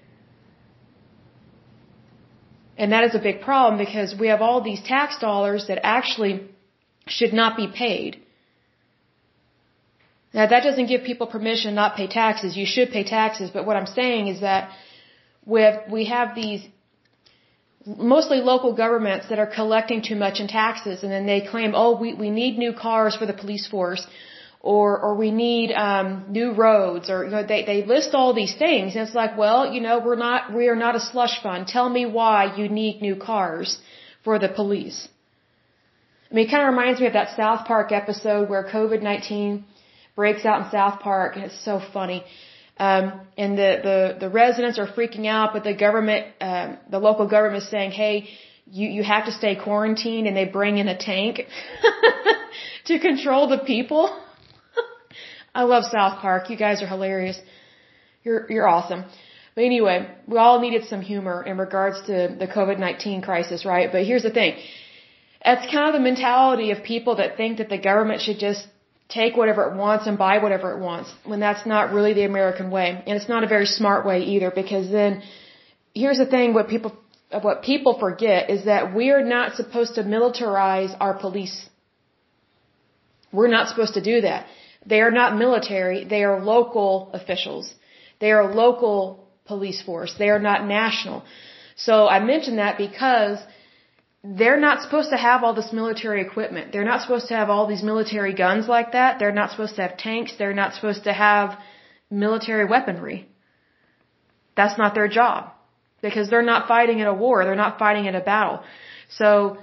[2.78, 6.50] And that is a big problem because we have all these tax dollars that actually
[7.08, 8.20] should not be paid.
[10.34, 12.58] Now that doesn't give people permission not pay taxes.
[12.58, 14.72] You should pay taxes, but what I'm saying is that
[15.46, 16.62] we have, we have these
[17.86, 22.00] mostly local governments that are collecting too much in taxes and then they claim, oh,
[22.00, 24.08] we, we need new cars for the police force
[24.64, 28.56] or or we need um, new roads, or you know, they they list all these
[28.56, 31.68] things, and it's like, well, you know, we're not we are not a slush fund.
[31.68, 33.78] Tell me why you need new cars
[34.24, 35.10] for the police.
[36.32, 39.66] I mean, it kind of reminds me of that South Park episode where COVID nineteen
[40.16, 42.24] breaks out in South Park, and it's so funny.
[42.78, 47.28] Um, and the, the, the residents are freaking out, but the government, um, the local
[47.28, 48.30] government is saying, hey,
[48.66, 51.42] you, you have to stay quarantined and they bring in a tank
[52.86, 54.10] to control the people.
[55.56, 56.50] I love South Park.
[56.50, 57.40] You guys are hilarious.
[58.24, 59.06] You're, you're awesome.
[59.56, 63.92] But anyway, we all needed some humor in regards to the COVID-19 crisis, right?
[63.92, 64.58] But here's the thing.
[65.46, 68.66] That's kind of the mentality of people that think that the government should just
[69.10, 72.72] take whatever it wants and buy whatever it wants when that's not really the American
[72.72, 73.04] way.
[73.06, 75.22] And it's not a very smart way either because then
[75.94, 76.98] here's the thing what people
[77.42, 81.68] what people forget is that we are not supposed to militarize our police.
[83.32, 84.46] We're not supposed to do that.
[84.86, 87.74] They are not military, they are local officials.
[88.20, 90.14] They are local police force.
[90.18, 91.24] They are not national.
[91.76, 93.40] So I mention that because
[94.24, 96.72] they're not supposed to have all this military equipment.
[96.72, 99.20] They're not supposed to have all these military guns like that.
[99.20, 100.34] They're not supposed to have tanks.
[100.38, 101.60] They're not supposed to have
[102.10, 103.28] military weaponry.
[104.56, 105.52] That's not their job.
[106.02, 107.44] Because they're not fighting in a war.
[107.44, 108.62] They're not fighting in a battle.
[109.10, 109.58] So,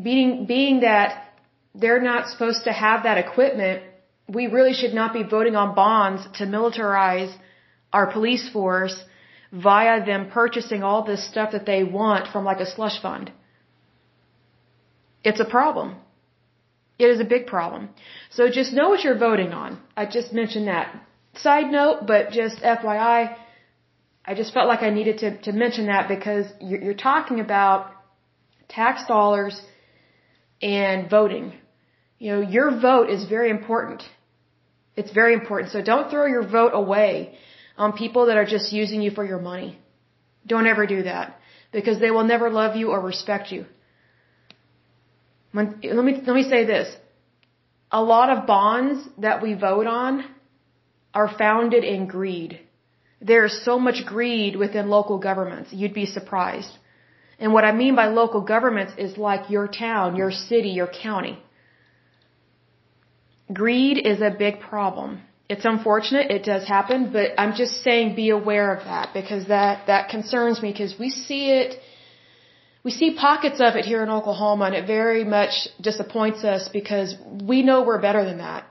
[0.00, 1.32] being, being that
[1.74, 3.82] they're not supposed to have that equipment,
[4.28, 7.34] we really should not be voting on bonds to militarize
[7.92, 8.96] our police force
[9.50, 13.32] via them purchasing all this stuff that they want from like a slush fund.
[15.24, 15.96] It's a problem.
[16.98, 17.88] It is a big problem.
[18.30, 19.80] So just know what you're voting on.
[19.96, 20.94] I just mentioned that.
[21.34, 23.36] Side note, but just FYI,
[24.24, 27.92] I just felt like I needed to, to mention that because you're, you're talking about
[28.68, 29.60] tax dollars
[30.60, 31.54] and voting.
[32.18, 34.02] You know, your vote is very important.
[35.00, 35.72] It's very important.
[35.72, 37.12] So don't throw your vote away
[37.76, 39.78] on people that are just using you for your money.
[40.52, 41.38] Don't ever do that
[41.72, 43.66] because they will never love you or respect you.
[45.52, 45.66] When,
[45.98, 46.88] let me let me say this.
[48.00, 50.24] A lot of bonds that we vote on
[51.14, 52.60] are founded in greed.
[53.30, 55.72] There is so much greed within local governments.
[55.72, 56.72] You'd be surprised.
[57.38, 61.38] And what I mean by local governments is like your town, your city, your county.
[63.52, 65.22] Greed is a big problem.
[65.48, 69.86] It's unfortunate, it does happen, but I'm just saying be aware of that because that,
[69.86, 71.80] that concerns me because we see it
[72.84, 77.16] we see pockets of it here in Oklahoma and it very much disappoints us because
[77.44, 78.64] we know we're better than that.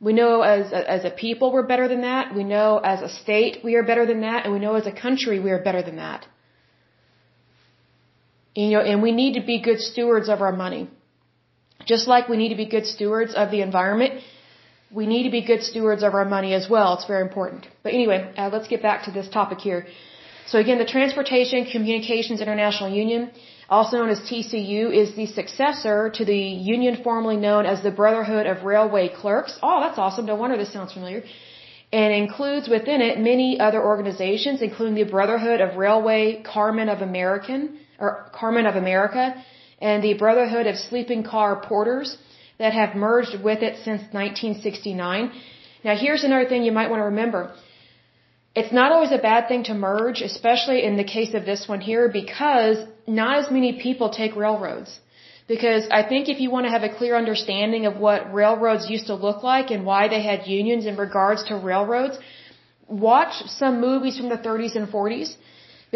[0.00, 2.34] We know as a, as a people we're better than that.
[2.34, 4.92] We know as a state we are better than that, and we know as a
[4.92, 6.26] country we are better than that.
[8.54, 10.88] You know, and we need to be good stewards of our money.
[11.86, 14.22] Just like we need to be good stewards of the environment,
[14.90, 16.94] we need to be good stewards of our money as well.
[16.94, 17.66] It's very important.
[17.82, 19.86] But anyway, uh, let's get back to this topic here.
[20.46, 23.30] So again, the Transportation Communications International Union,
[23.68, 26.42] also known as TCU, is the successor to the
[26.74, 29.58] union formerly known as the Brotherhood of Railway Clerks.
[29.62, 30.26] Oh, that's awesome.
[30.26, 31.22] No wonder this sounds familiar.
[31.92, 37.78] And includes within it many other organizations, including the Brotherhood of Railway Carmen of American,
[37.98, 39.42] or Carmen of America,
[39.88, 42.16] and the Brotherhood of Sleeping Car Porters
[42.62, 45.30] that have merged with it since 1969.
[45.86, 47.42] Now here's another thing you might want to remember
[48.60, 51.80] it's not always a bad thing to merge, especially in the case of this one
[51.80, 52.76] here, because
[53.20, 54.90] not as many people take railroads.
[55.48, 59.08] Because I think if you want to have a clear understanding of what railroads used
[59.08, 62.16] to look like and why they had unions in regards to railroads,
[63.08, 65.34] watch some movies from the 30s and 40s,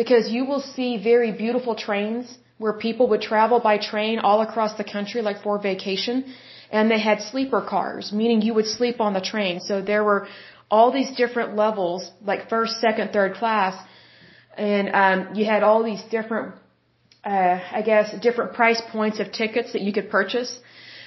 [0.00, 4.76] because you will see very beautiful trains where people would travel by train all across
[4.76, 6.24] the country like for vacation
[6.70, 9.60] and they had sleeper cars, meaning you would sleep on the train.
[9.60, 10.28] So there were
[10.70, 13.74] all these different levels, like first, second, third class,
[14.56, 16.54] and um, you had all these different,
[17.24, 20.60] uh, I guess, different price points of tickets that you could purchase.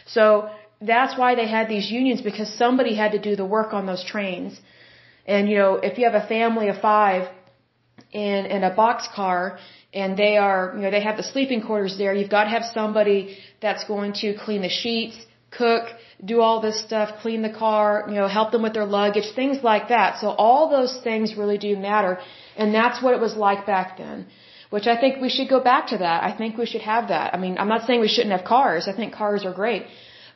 [0.08, 0.50] So
[0.82, 4.04] that's why they had these unions because somebody had to do the work on those
[4.04, 4.60] trains.
[5.28, 7.30] And you know, if you have a family of five
[8.12, 9.60] in in a box car
[9.94, 12.66] and they are, you know, they have the sleeping quarters there, you've got to have
[12.74, 15.18] somebody that's going to clean the sheets,
[15.52, 15.86] cook,
[16.24, 19.58] do all this stuff, clean the car, you know, help them with their luggage, things
[19.64, 20.20] like that.
[20.22, 22.20] So all those things really do matter.
[22.56, 24.28] And that's what it was like back then.
[24.70, 26.24] Which I think we should go back to that.
[26.24, 27.34] I think we should have that.
[27.34, 28.88] I mean, I'm not saying we shouldn't have cars.
[28.88, 29.84] I think cars are great.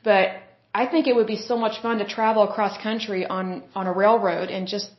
[0.04, 0.26] But
[0.74, 3.94] I think it would be so much fun to travel across country on, on a
[3.94, 4.90] railroad and just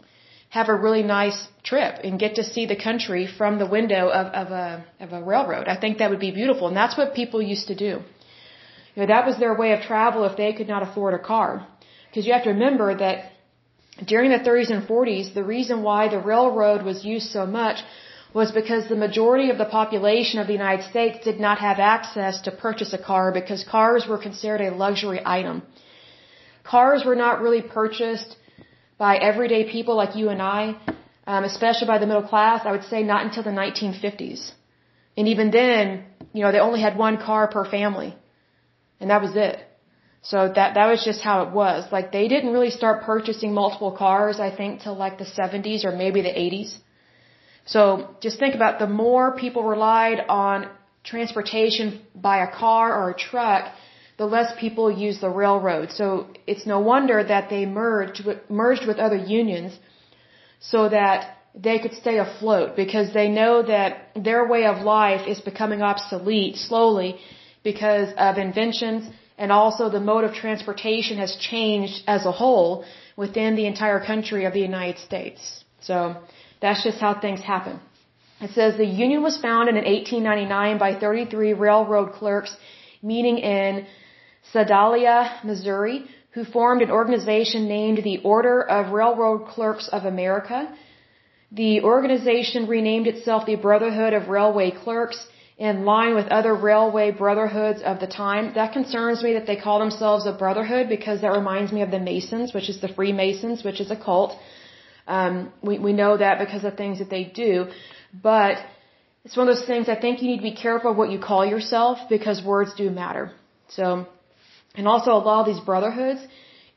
[0.51, 4.27] have a really nice trip and get to see the country from the window of,
[4.43, 5.69] of a, of a railroad.
[5.69, 6.69] I think that would be beautiful.
[6.69, 8.01] And that's what people used to do.
[8.95, 11.67] You know, that was their way of travel if they could not afford a car.
[12.09, 13.33] Because you have to remember that
[14.05, 17.83] during the 30s and 40s, the reason why the railroad was used so much
[18.33, 22.41] was because the majority of the population of the United States did not have access
[22.43, 25.63] to purchase a car because cars were considered a luxury item.
[26.63, 28.37] Cars were not really purchased
[28.99, 30.77] by everyday people like you and I,
[31.27, 34.53] um, especially by the middle class, I would say not until the 1950s.
[35.17, 38.15] And even then, you know, they only had one car per family.
[39.01, 39.57] And that was it.
[40.23, 41.91] So that, that was just how it was.
[41.93, 45.93] Like they didn't really start purchasing multiple cars, I think, till like the 70s or
[45.93, 46.79] maybe the 80s.
[47.65, 50.69] So just think about the more people relied on
[51.05, 53.73] transportation by a car or a truck,
[54.19, 55.93] the less people use the railroad.
[55.93, 59.79] So it's no wonder that they merged with, merged with other unions
[60.61, 65.41] so that they could stay afloat because they know that their way of life is
[65.41, 67.19] becoming obsolete slowly
[67.63, 69.09] because of inventions
[69.39, 72.85] and also the mode of transportation has changed as a whole
[73.17, 75.65] within the entire country of the United States.
[75.81, 76.17] So
[76.61, 77.81] that's just how things happen.
[78.41, 82.55] It says the union was founded in 1899 by 33 railroad clerks
[83.03, 83.87] meeting in
[84.53, 90.73] Sedalia, Missouri, who formed an organization named the Order of Railroad Clerks of America.
[91.53, 95.27] The organization renamed itself the Brotherhood of Railway Clerks
[95.59, 98.53] in line with other railway brotherhoods of the time.
[98.55, 101.99] That concerns me that they call themselves a brotherhood because that reminds me of the
[101.99, 104.37] Masons, which is the Freemasons, which is a cult.
[105.07, 107.69] Um, we, we know that because of things that they do.
[108.13, 108.59] But
[109.25, 111.19] it's one of those things I think you need to be careful of what you
[111.19, 113.33] call yourself because words do matter.
[113.69, 114.07] So,
[114.77, 116.21] and also a lot of these brotherhoods,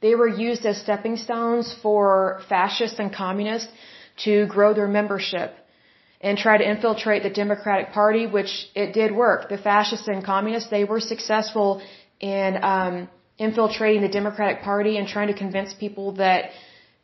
[0.01, 3.71] they were used as stepping stones for fascists and communists
[4.25, 5.53] to grow their membership
[6.21, 9.49] and try to infiltrate the Democratic Party, which it did work.
[9.49, 11.81] The fascists and communists, they were successful
[12.19, 16.51] in um, infiltrating the Democratic Party and trying to convince people that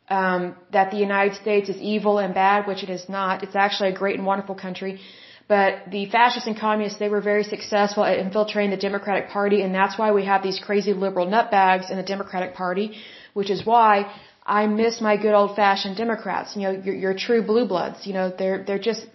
[0.08, 3.42] um, that the United States is evil and bad, which it is not.
[3.42, 5.00] It's actually a great and wonderful country.
[5.48, 9.72] But the fascists and communists, they were very successful at infiltrating the Democratic Party, and
[9.72, 12.86] that's why we have these crazy liberal nutbags in the Democratic Party,
[13.32, 14.10] which is why
[14.44, 16.56] I miss my good old fashioned Democrats.
[16.56, 18.06] You know, your, your true blue bloods.
[18.06, 19.06] You know, they're they're just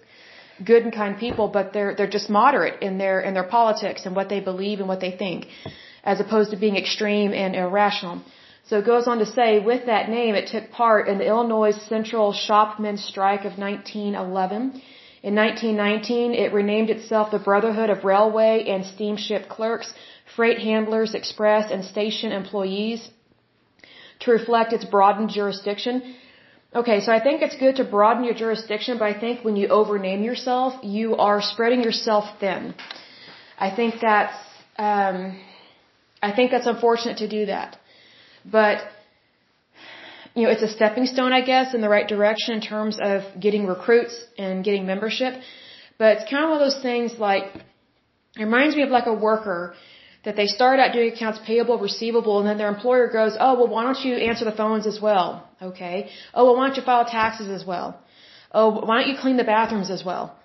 [0.64, 4.16] good and kind people, but they're they're just moderate in their in their politics and
[4.16, 5.46] what they believe and what they think,
[6.02, 8.22] as opposed to being extreme and irrational.
[8.68, 11.72] So it goes on to say, with that name, it took part in the Illinois
[11.88, 14.80] Central Shopmen's Strike of 1911.
[15.22, 19.94] In 1919, it renamed itself the Brotherhood of Railway and Steamship Clerks,
[20.34, 23.08] Freight Handlers, Express, and Station Employees
[24.20, 26.14] to reflect its broadened jurisdiction.
[26.74, 29.68] Okay, so I think it's good to broaden your jurisdiction, but I think when you
[29.68, 32.74] overname yourself, you are spreading yourself thin.
[33.58, 34.34] I think that's,
[34.76, 35.38] um,
[36.22, 37.78] I think that's unfortunate to do that.
[38.44, 38.78] But,
[40.34, 43.22] you know, it's a stepping stone, I guess, in the right direction in terms of
[43.38, 45.34] getting recruits and getting membership.
[45.98, 47.44] But it's kind of one of those things like,
[48.36, 49.74] it reminds me of like a worker
[50.24, 53.68] that they start out doing accounts payable, receivable, and then their employer goes, oh, well,
[53.68, 55.48] why don't you answer the phones as well?
[55.60, 56.10] Okay.
[56.32, 58.00] Oh, well, why don't you file taxes as well?
[58.52, 60.36] Oh, why don't you clean the bathrooms as well?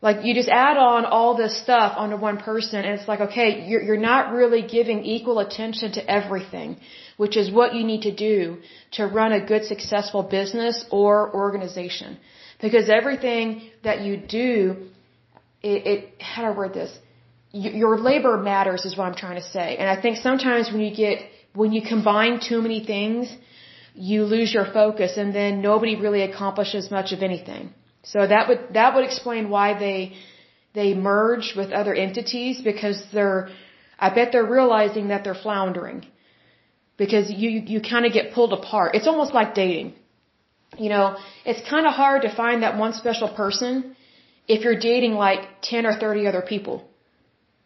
[0.00, 3.66] Like you just add on all this stuff onto one person and it's like, okay,
[3.68, 6.76] you're, you're not really giving equal attention to everything,
[7.16, 8.58] which is what you need to do
[8.92, 12.16] to run a good successful business or organization.
[12.60, 14.88] Because everything that you do,
[15.62, 16.96] it, it how do I word this?
[17.52, 19.76] your labor matters is what I'm trying to say.
[19.76, 21.20] And I think sometimes when you get,
[21.54, 23.34] when you combine too many things,
[23.94, 27.72] you lose your focus and then nobody really accomplishes much of anything.
[28.02, 30.14] So that would, that would explain why they,
[30.74, 33.48] they merge with other entities because they're,
[33.98, 36.06] I bet they're realizing that they're floundering.
[36.96, 38.94] Because you, you kind of get pulled apart.
[38.94, 39.94] It's almost like dating.
[40.76, 43.96] You know, it's kind of hard to find that one special person
[44.48, 46.88] if you're dating like 10 or 30 other people.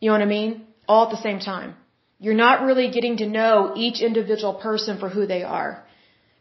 [0.00, 0.66] You know what I mean?
[0.86, 1.74] All at the same time.
[2.18, 5.84] You're not really getting to know each individual person for who they are.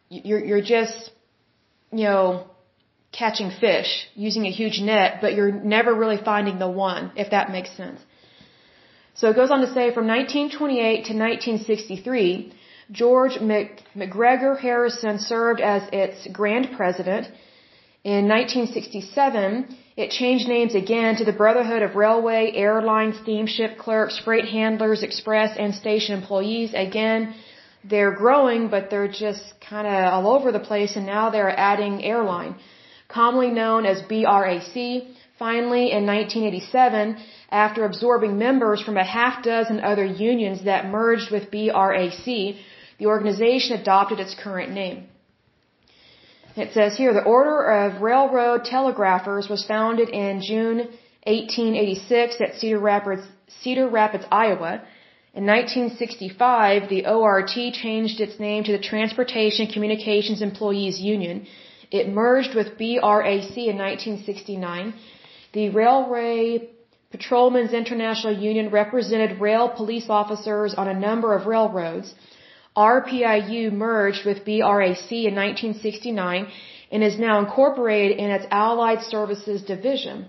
[0.10, 1.12] You're, you're just,
[1.92, 2.51] you know,
[3.12, 7.52] catching fish using a huge net, but you're never really finding the one, if that
[7.52, 8.00] makes sense.
[9.16, 12.54] So it goes on to say from 1928 to 1963,
[12.92, 17.28] George McGregor Harrison served as its grand president.
[18.04, 24.46] In 1967, it changed names again to the Brotherhood of Railway, Airline, Steamship Clerks, Freight
[24.46, 26.74] Handlers, Express, and Station Employees.
[26.74, 27.36] Again,
[27.84, 32.04] they're growing, but they're just kind of all over the place, and now they're adding
[32.04, 32.56] airline.
[33.14, 34.76] Commonly known as BRAC,
[35.38, 37.18] finally in 1987,
[37.52, 42.26] after absorbing members from a half dozen other unions that merged with BRAC,
[43.00, 45.08] the organization adopted its current name.
[46.56, 50.78] It says here, the Order of Railroad Telegraphers was founded in June
[51.26, 53.24] 1886 at Cedar Rapids,
[53.62, 54.82] Cedar Rapids, Iowa.
[55.34, 61.48] In 1965, the ORT changed its name to the Transportation Communications Employees Union.
[61.92, 64.94] It merged with BRAC in 1969.
[65.54, 66.70] The Railway
[67.12, 72.16] Patrolmen's International Union represented rail police officers on a number of railroads.
[72.76, 76.48] RPIU merged with BRAC in 1969
[76.92, 80.28] and is now incorporated in its Allied Services Division.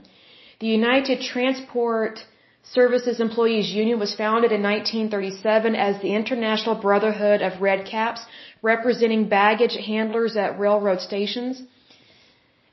[0.58, 2.24] The United Transport
[2.64, 8.22] Services Employees Union was founded in 1937 as the International Brotherhood of Red Caps,
[8.62, 11.62] representing baggage handlers at railroad stations.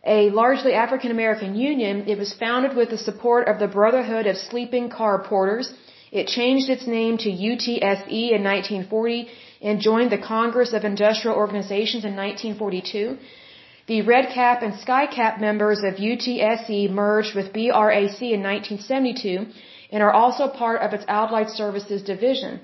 [0.05, 4.37] A largely African American union, it was founded with the support of the Brotherhood of
[4.37, 5.73] Sleeping Car Porters.
[6.11, 9.27] It changed its name to UTSE in 1940
[9.61, 13.17] and joined the Congress of Industrial Organizations in 1942.
[13.87, 19.47] The Red Cap and Sky Cap members of UTSE merged with BRAC in 1972
[19.91, 22.59] and are also part of its Allied Services Division.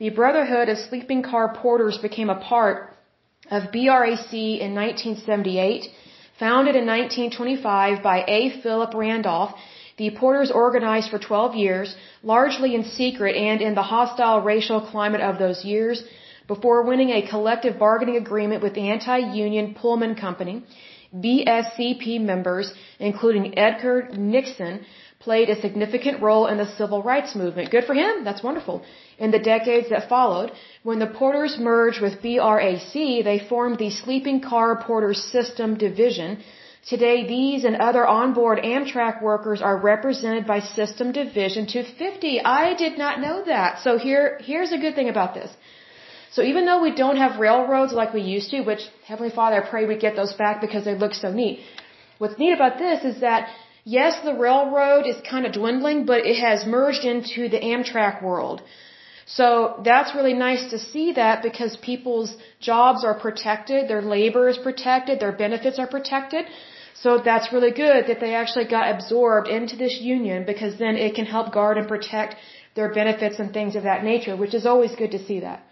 [0.00, 2.96] The Brotherhood of Sleeping Car Porters became a part
[3.50, 4.32] of BRAC
[4.66, 5.88] in 1978.
[6.38, 8.60] Founded in 1925 by A.
[8.62, 9.54] Philip Randolph,
[9.96, 15.20] the Porters organized for 12 years, largely in secret and in the hostile racial climate
[15.20, 16.04] of those years,
[16.46, 20.62] before winning a collective bargaining agreement with the anti-union Pullman Company.
[21.12, 24.86] BSCP members, including Edgar Nixon,
[25.18, 27.72] played a significant role in the civil rights movement.
[27.72, 28.22] Good for him.
[28.22, 28.84] That's wonderful.
[29.18, 30.52] In the decades that followed,
[30.84, 32.94] when the Porters merged with BRAC,
[33.28, 36.38] they formed the Sleeping Car Porters System Division.
[36.88, 42.40] Today, these and other onboard Amtrak workers are represented by System Division 250.
[42.42, 43.80] I did not know that.
[43.80, 45.50] So here, here's a good thing about this.
[46.30, 49.68] So even though we don't have railroads like we used to, which Heavenly Father, I
[49.68, 51.60] pray we get those back because they look so neat.
[52.18, 53.48] What's neat about this is that
[53.84, 58.62] yes, the railroad is kind of dwindling, but it has merged into the Amtrak world.
[59.36, 59.48] So
[59.84, 65.20] that's really nice to see that because people's jobs are protected, their labor is protected,
[65.20, 66.46] their benefits are protected.
[67.02, 71.14] So that's really good that they actually got absorbed into this union because then it
[71.14, 72.36] can help guard and protect
[72.74, 75.62] their benefits and things of that nature, which is always good to see that.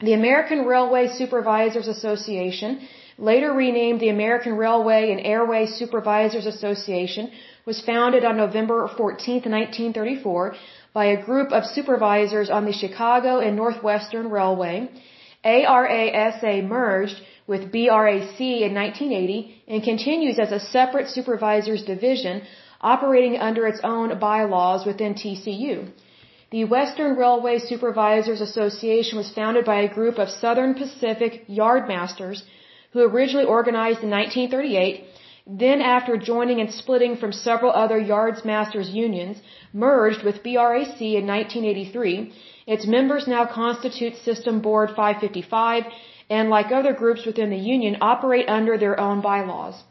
[0.00, 2.80] The American Railway Supervisors Association
[3.18, 7.30] later renamed the American Railway and Airway Supervisors Association,
[7.64, 10.54] was founded on November 14, 1934
[10.94, 14.88] by a group of supervisors on the Chicago and Northwestern Railway.
[15.44, 22.42] ARASA merged with BRAC in 1980 and continues as a separate supervisors division
[22.80, 25.90] operating under its own bylaws within TCU.
[26.50, 32.42] The Western Railway Supervisors Association was founded by a group of Southern Pacific yardmasters
[32.92, 35.04] who originally organized in 1938,
[35.46, 39.36] then after joining and splitting from several other yards masters unions,
[39.72, 42.32] merged with BRAC in 1983.
[42.66, 45.84] Its members now constitute System Board 555
[46.30, 49.82] and like other groups within the union operate under their own bylaws.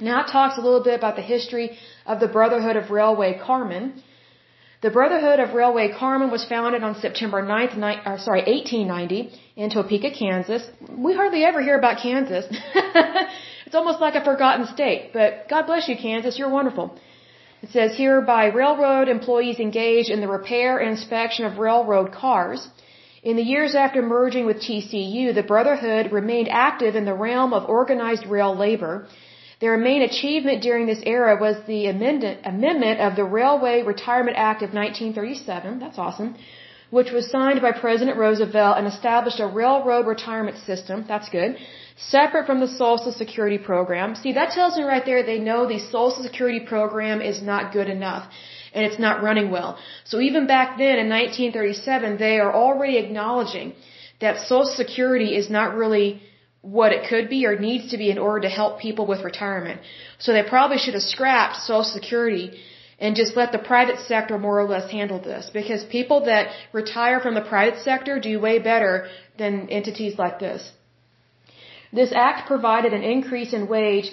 [0.00, 1.76] Now it talks a little bit about the history
[2.06, 4.00] of the Brotherhood of Railway Carmen.
[4.80, 9.70] The Brotherhood of Railway Carmen was founded on September 9th, ni- or sorry, 1890 in
[9.70, 10.70] Topeka, Kansas.
[10.88, 12.46] We hardly ever hear about Kansas.
[13.68, 16.38] it's almost like a forgotten state, but God bless you, Kansas.
[16.38, 16.86] You're wonderful.
[17.64, 22.60] It says here by railroad employees engaged in the repair and inspection of railroad cars.
[23.30, 27.68] In the years after merging with TCU, the Brotherhood remained active in the realm of
[27.78, 28.94] organized rail labor
[29.60, 34.72] their main achievement during this era was the amendment of the Railway Retirement Act of
[34.72, 35.80] 1937.
[35.80, 36.36] That's awesome.
[36.90, 41.04] Which was signed by President Roosevelt and established a railroad retirement system.
[41.08, 41.56] That's good.
[41.98, 44.14] Separate from the Social Security program.
[44.14, 47.88] See, that tells me right there they know the Social Security program is not good
[47.88, 48.30] enough
[48.72, 49.78] and it's not running well.
[50.04, 53.74] So even back then in 1937, they are already acknowledging
[54.20, 56.22] that Social Security is not really
[56.60, 59.80] what it could be or needs to be in order to help people with retirement.
[60.18, 62.60] So they probably should have scrapped Social Security
[63.00, 67.20] and just let the private sector more or less handle this because people that retire
[67.20, 70.72] from the private sector do way better than entities like this.
[71.92, 74.10] This act provided an increase in wage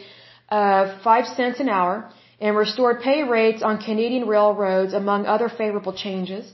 [0.50, 2.10] of 5 cents an hour
[2.40, 6.52] and restored pay rates on Canadian railroads among other favorable changes.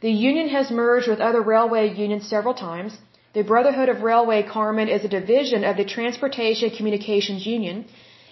[0.00, 2.98] The union has merged with other railway unions several times.
[3.34, 7.84] The Brotherhood of Railway Carmen is a division of the Transportation Communications Union.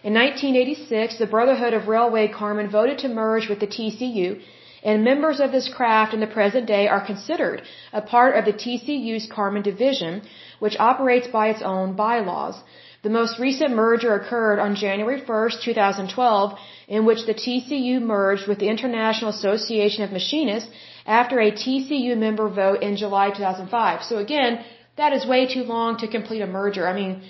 [0.02, 4.40] In 1986, the Brotherhood of Railway Carmen voted to merge with the TCU,
[4.82, 7.62] and members of this craft in the present day are considered
[7.92, 10.22] a part of the TCU's Carmen division,
[10.58, 12.56] which operates by its own bylaws.
[13.02, 16.58] The most recent merger occurred on January 1st, 2012,
[16.88, 20.70] in which the TCU merged with the International Association of Machinists
[21.06, 24.02] after a TCU member vote in July 2005.
[24.02, 24.64] So again,
[24.96, 26.88] that is way too long to complete a merger.
[26.88, 27.22] I mean,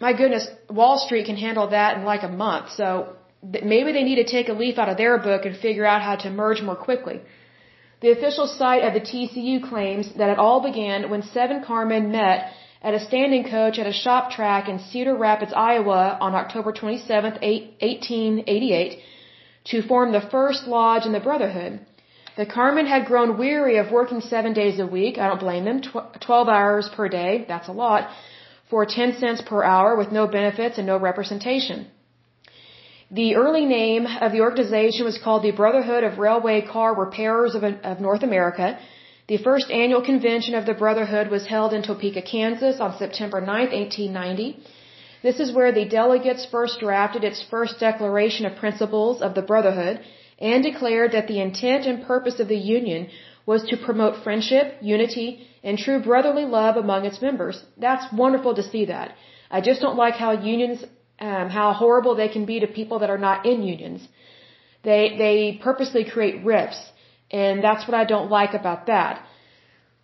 [0.00, 2.70] my goodness, Wall Street can handle that in like a month.
[2.72, 6.02] So maybe they need to take a leaf out of their book and figure out
[6.02, 7.20] how to merge more quickly.
[8.00, 12.52] The official site of the TCU claims that it all began when seven carmen met
[12.82, 17.32] at a standing coach at a shop track in Cedar Rapids, Iowa on October 27,
[17.32, 18.98] 1888
[19.64, 21.80] to form the first lodge in the Brotherhood.
[22.36, 25.18] The Carmen had grown weary of working seven days a week.
[25.18, 25.82] I don't blame them.
[25.82, 27.44] Tw 12 hours per day.
[27.46, 28.08] That's a lot.
[28.70, 31.88] For 10 cents per hour with no benefits and no representation.
[33.12, 37.64] The early name of the organization was called the Brotherhood of Railway Car Repairers of,
[37.64, 38.78] of North America.
[39.26, 43.48] The first annual convention of the Brotherhood was held in Topeka, Kansas on September 9,
[43.48, 44.62] 1890.
[45.24, 49.98] This is where the delegates first drafted its first declaration of principles of the Brotherhood
[50.38, 53.08] and declared that the intent and purpose of the Union
[53.44, 57.60] was to promote friendship, unity, and true brotherly love among its members.
[57.76, 59.16] That's wonderful to see that.
[59.50, 60.84] I just don't like how unions,
[61.20, 64.06] um, how horrible they can be to people that are not in unions.
[64.82, 66.80] They, they purposely create rifts
[67.30, 69.24] and that's what I don't like about that.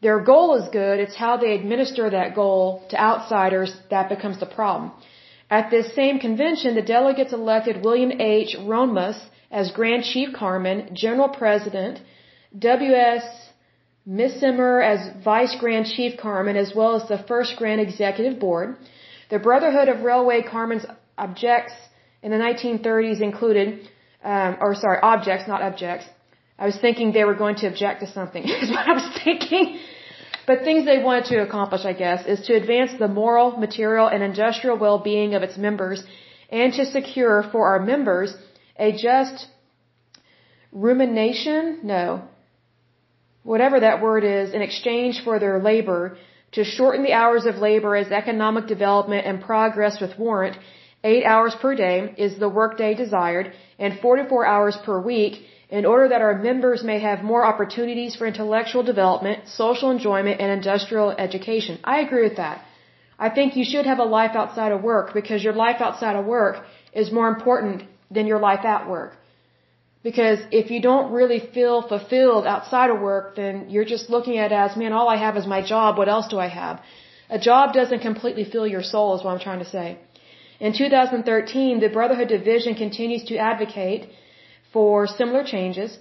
[0.03, 4.47] Their goal is good, it's how they administer that goal to outsiders that becomes the
[4.47, 4.93] problem.
[5.51, 8.57] At this same convention, the delegates elected William H.
[8.59, 9.19] Ronemus
[9.51, 12.01] as Grand Chief Carman, General President,
[12.59, 13.25] W.S.
[14.09, 18.77] Misheimer as Vice Grand Chief Carman, as well as the first Grand Executive Board.
[19.31, 20.87] The Brotherhood of Railway Carmen's
[21.19, 21.75] objects
[22.23, 23.89] in the 1930s included,
[24.25, 26.07] um, or sorry, objects, not objects,
[26.59, 29.79] I was thinking they were going to object to something, is what I was thinking.
[30.47, 34.23] But things they wanted to accomplish, I guess, is to advance the moral, material, and
[34.23, 36.05] industrial well-being of its members
[36.51, 38.35] and to secure for our members
[38.79, 39.49] a just
[40.71, 42.23] rumination, no,
[43.43, 46.17] whatever that word is, in exchange for their labor,
[46.53, 50.57] to shorten the hours of labor as economic development and progress with warrant,
[51.13, 55.35] eight hours per day is the workday desired, and 44 hours per week
[55.79, 60.51] in order that our members may have more opportunities for intellectual development, social enjoyment, and
[60.61, 61.79] industrial education.
[61.95, 62.65] I agree with that.
[63.27, 66.27] I think you should have a life outside of work because your life outside of
[66.39, 66.57] work
[66.93, 67.85] is more important
[68.17, 69.13] than your life at work.
[70.09, 74.53] Because if you don't really feel fulfilled outside of work, then you're just looking at
[74.53, 75.99] it as, man, all I have is my job.
[75.99, 76.81] What else do I have?
[77.39, 79.99] A job doesn't completely fill your soul is what I'm trying to say.
[80.59, 84.09] In 2013, the Brotherhood Division continues to advocate
[84.73, 85.99] for similar changes.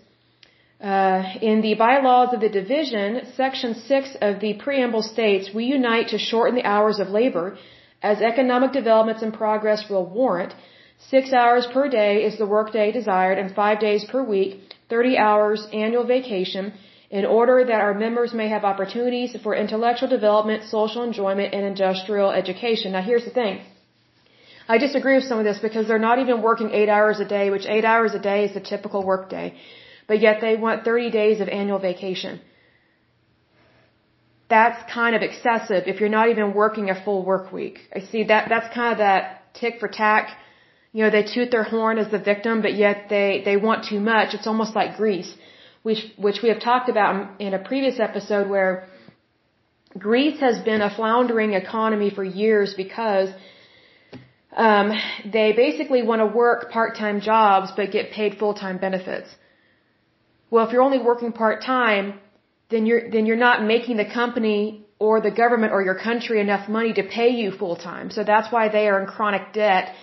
[0.81, 6.09] Uh, in the bylaws of the division, Section 6 of the preamble states, We unite
[6.09, 7.57] to shorten the hours of labor
[8.01, 10.53] as economic developments and progress will warrant.
[11.09, 15.67] Six hours per day is the workday desired and five days per week, 30 hours
[15.73, 16.73] annual vacation
[17.09, 22.31] in order that our members may have opportunities for intellectual development, social enjoyment, and industrial
[22.31, 22.93] education.
[22.93, 23.59] Now here's the thing.
[24.67, 27.49] I disagree with some of this because they're not even working eight hours a day,
[27.49, 29.53] which eight hours a day is the typical work day.
[30.07, 32.41] But yet they want 30 days of annual vacation.
[34.49, 37.79] That's kind of excessive if you're not even working a full work week.
[37.95, 40.29] I see that, that's kind of that tick for tack.
[40.93, 43.99] You know, they toot their horn as the victim, but yet they, they want too
[43.99, 44.33] much.
[44.33, 45.31] It's almost like Greece,
[45.83, 48.87] which, which we have talked about in a previous episode where
[49.97, 53.29] Greece has been a floundering economy for years because
[54.55, 54.91] um,
[55.37, 59.29] they basically want to work part-time jobs but get paid full-time benefits.
[60.49, 62.19] Well, if you're only working part-time,
[62.69, 66.69] then you're then you're not making the company or the government or your country enough
[66.69, 68.09] money to pay you full-time.
[68.11, 69.93] So that's why they are in chronic debt.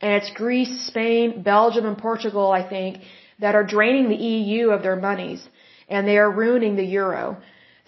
[0.00, 3.02] And it's Greece, Spain, Belgium, and Portugal, I think,
[3.40, 5.40] that are draining the EU of their monies,
[5.88, 7.38] and they are ruining the euro.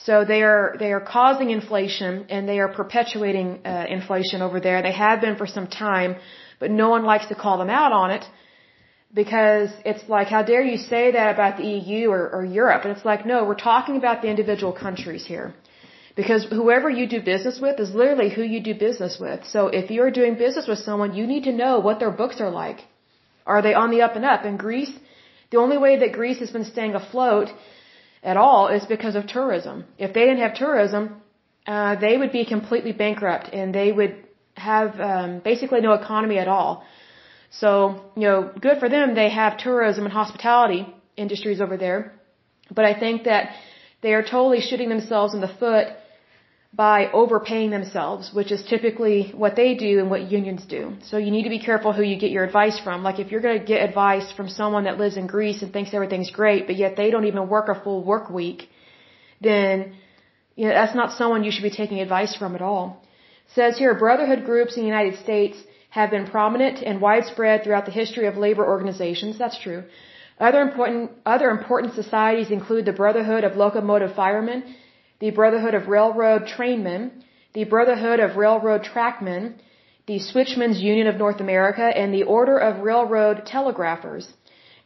[0.06, 4.82] So they are they are causing inflation and they are perpetuating uh, inflation over there.
[4.82, 6.16] They have been for some time,
[6.58, 8.24] but no one likes to call them out on it
[9.12, 12.84] because it's like how dare you say that about the EU or, or Europe?
[12.84, 15.54] And it's like no, we're talking about the individual countries here.
[16.16, 19.44] Because whoever you do business with is literally who you do business with.
[19.46, 22.50] So if you're doing business with someone, you need to know what their books are
[22.50, 22.80] like.
[23.46, 24.44] Are they on the up and up?
[24.44, 24.92] In Greece,
[25.50, 27.48] the only way that Greece has been staying afloat
[28.22, 29.84] at all is because of tourism.
[29.98, 31.20] If they didn't have tourism,
[31.66, 34.14] uh, they would be completely bankrupt and they would
[34.54, 36.84] have um, basically no economy at all.
[37.50, 39.14] So, you know, good for them.
[39.14, 42.12] They have tourism and hospitality industries over there.
[42.70, 43.54] But I think that
[44.02, 45.88] they are totally shooting themselves in the foot
[46.72, 50.94] by overpaying themselves, which is typically what they do and what unions do.
[51.02, 53.02] So you need to be careful who you get your advice from.
[53.02, 55.92] Like if you're going to get advice from someone that lives in Greece and thinks
[55.92, 58.68] everything's great, but yet they don't even work a full work week,
[59.40, 59.94] then
[60.54, 63.02] you know, that's not someone you should be taking advice from at all.
[63.46, 65.58] It says here, brotherhood groups in the United States
[65.90, 69.38] have been prominent and widespread throughout the history of labor organizations.
[69.38, 69.82] That's true.
[70.38, 74.74] Other important, other important societies include the Brotherhood of Locomotive Firemen
[75.20, 79.54] the Brotherhood of Railroad Trainmen, the Brotherhood of Railroad Trackmen,
[80.06, 84.26] the Switchmen's Union of North America, and the Order of Railroad Telegraphers.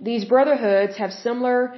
[0.01, 1.75] These brotherhoods have similar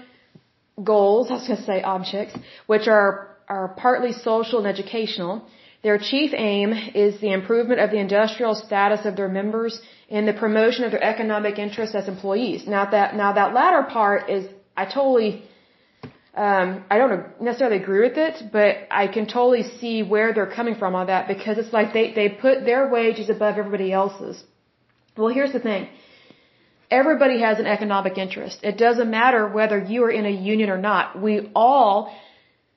[0.82, 2.34] goals, I was going to say objects,
[2.66, 5.46] which are, are partly social and educational.
[5.82, 6.72] Their chief aim
[7.04, 9.80] is the improvement of the industrial status of their members
[10.10, 12.66] and the promotion of their economic interests as employees.
[12.66, 15.44] Now that, now that latter part is, I totally
[16.36, 20.74] um, I don't necessarily agree with it, but I can totally see where they're coming
[20.74, 24.42] from on that because it's like they, they put their wages above everybody else's.
[25.16, 25.88] Well, here's the thing.
[26.90, 28.58] Everybody has an economic interest.
[28.62, 31.20] It doesn't matter whether you are in a union or not.
[31.20, 32.14] We all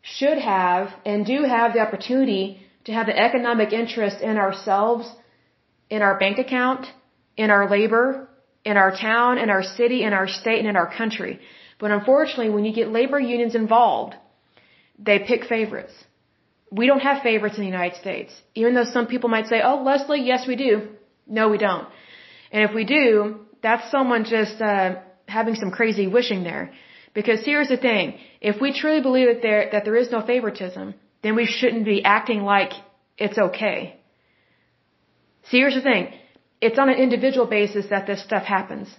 [0.02, 5.12] should have and do have the opportunity to have an economic interest in ourselves,
[5.90, 6.88] in our bank account,
[7.36, 8.30] in our labor,
[8.64, 11.40] in our town, in our city, in our state, and in our country.
[11.80, 14.16] But unfortunately, when you get labor unions involved,
[15.00, 15.94] they pick favorites.
[16.72, 18.32] We don't have favorites in the United States.
[18.54, 20.90] Even though some people might say, oh, Lesley, yes, we do.
[21.26, 21.88] No, we don't.
[22.52, 24.96] And if we do, that's someone just uh,
[25.28, 26.72] having some crazy wishing there.
[27.14, 28.20] Because here's the thing.
[28.42, 32.04] If we truly believe that there, that there is no favoritism, then we shouldn't be
[32.04, 32.74] acting like
[33.18, 34.00] it's okay.
[35.50, 36.14] See, here's the thing.
[36.62, 38.90] It's on an individual basis that this stuff happens.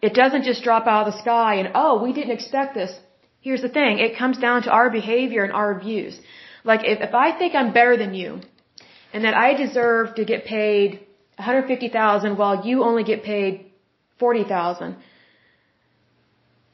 [0.00, 2.92] It doesn't just drop out of the sky and, oh, we didn't expect this.
[3.40, 3.98] Here's the thing.
[3.98, 6.18] It comes down to our behavior and our views.
[6.64, 8.40] Like, if, if I think I'm better than you,
[9.12, 11.00] and that I deserve to get paid
[11.36, 13.66] 150,000 while you only get paid
[14.18, 14.96] 40,000,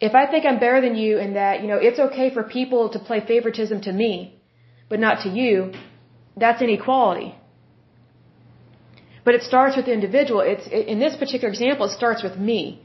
[0.01, 2.91] if I think I'm better than you and that, you know, it's okay for people
[2.91, 4.41] to play favoritism to me,
[4.89, 5.73] but not to you,
[6.37, 7.35] that's inequality.
[9.25, 10.41] But it starts with the individual.
[10.41, 12.83] It's, in this particular example, it starts with me.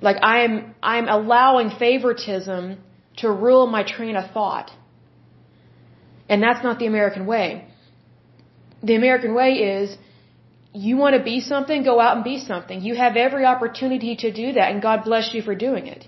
[0.00, 2.78] Like I'm, I'm allowing favoritism
[3.18, 4.70] to rule my train of thought.
[6.28, 7.66] And that's not the American way.
[8.82, 9.96] The American way is,
[10.72, 12.80] you want to be something, go out and be something.
[12.80, 16.06] You have every opportunity to do that, and God bless you for doing it.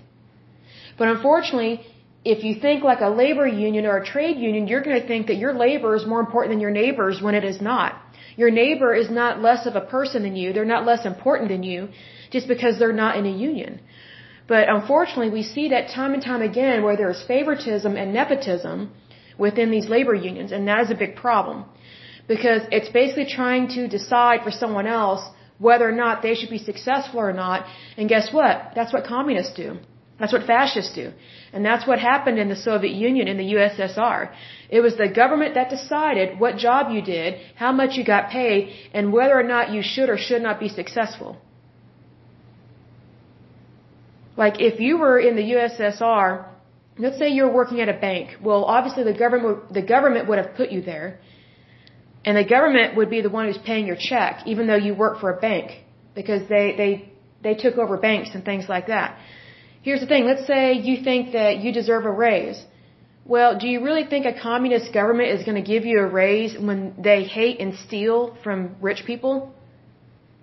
[0.97, 1.85] But unfortunately,
[2.23, 5.27] if you think like a labor union or a trade union, you're going to think
[5.27, 8.01] that your labor is more important than your neighbor's when it is not.
[8.37, 10.53] Your neighbor is not less of a person than you.
[10.53, 11.89] They're not less important than you
[12.33, 13.73] just because they're not in a union.
[14.53, 18.91] But unfortunately, we see that time and time again where there is favoritism and nepotism
[19.45, 21.65] within these labor unions, and that is a big problem.
[22.33, 25.23] Because it's basically trying to decide for someone else
[25.67, 27.65] whether or not they should be successful or not.
[27.97, 28.55] And guess what?
[28.75, 29.77] That's what communists do.
[30.19, 31.11] That's what fascists do.
[31.53, 34.19] And that's what happened in the Soviet Union, in the USSR.
[34.69, 38.73] It was the government that decided what job you did, how much you got paid,
[38.93, 41.31] and whether or not you should or should not be successful.
[44.35, 46.47] Like if you were in the USSR,
[46.97, 48.37] let's say you're working at a bank.
[48.41, 51.19] Well, obviously the government the government would have put you there.
[52.25, 55.19] And the government would be the one who's paying your check even though you work
[55.19, 55.71] for a bank
[56.15, 57.13] because they they
[57.43, 59.17] they took over banks and things like that.
[59.81, 62.63] Here's the thing, let's say you think that you deserve a raise.
[63.25, 66.57] Well, do you really think a communist government is going to give you a raise
[66.57, 69.53] when they hate and steal from rich people?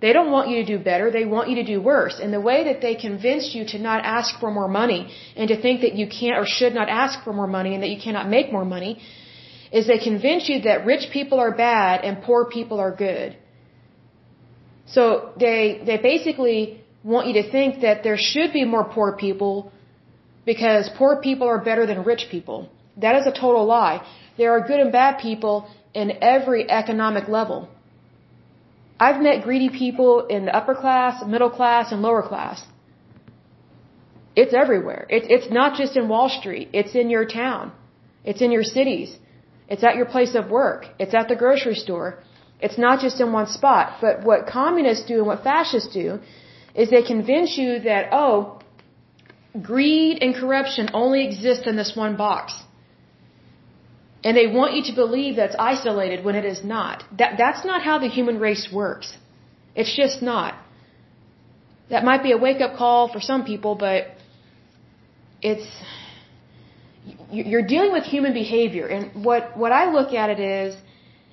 [0.01, 2.15] They don't want you to do better, they want you to do worse.
[2.21, 5.01] And the way that they convince you to not ask for more money
[5.35, 7.91] and to think that you can't or should not ask for more money and that
[7.95, 8.93] you cannot make more money
[9.71, 13.37] is they convince you that rich people are bad and poor people are good.
[14.95, 19.71] So they, they basically want you to think that there should be more poor people
[20.45, 22.69] because poor people are better than rich people.
[22.97, 23.97] That is a total lie.
[24.37, 27.69] There are good and bad people in every economic level.
[29.05, 32.57] I've met greedy people in the upper class, middle class, and lower class.
[34.41, 35.03] It's everywhere.
[35.15, 36.67] It's, it's not just in Wall Street.
[36.79, 37.71] It's in your town.
[38.23, 39.09] It's in your cities.
[39.67, 40.85] It's at your place of work.
[40.99, 42.09] It's at the grocery store.
[42.65, 43.97] It's not just in one spot.
[44.05, 46.19] But what communists do and what fascists do
[46.75, 48.59] is they convince you that, oh,
[49.71, 52.53] greed and corruption only exist in this one box.
[54.23, 57.03] And they want you to believe that's isolated when it is not.
[57.17, 59.17] That, that's not how the human race works.
[59.75, 60.53] It's just not.
[61.89, 64.07] That might be a wake up call for some people, but
[65.41, 65.67] it's,
[67.31, 68.87] you're dealing with human behavior.
[68.87, 70.75] And what, what I look at it is,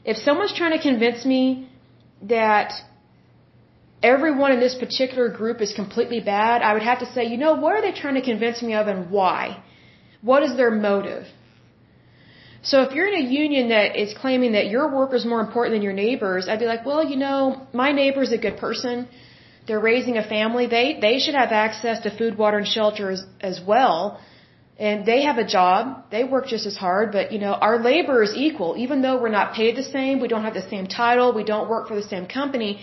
[0.05, 1.69] if someone's trying to convince me
[2.23, 2.73] that
[4.03, 7.55] everyone in this particular group is completely bad, I would have to say, you know,
[7.55, 9.63] what are they trying to convince me of and why?
[10.23, 11.27] What is their motive?
[12.63, 15.75] So if you're in a union that is claiming that your work is more important
[15.77, 19.09] than your neighbors, I'd be like, well, you know, my neighbor's a good person.
[19.67, 20.67] They're raising a family.
[20.67, 24.21] They they should have access to food, water, and shelter as, as well.
[24.79, 26.05] And they have a job.
[26.11, 28.77] They work just as hard, but you know, our labor is equal.
[28.77, 31.69] Even though we're not paid the same, we don't have the same title, we don't
[31.69, 32.81] work for the same company,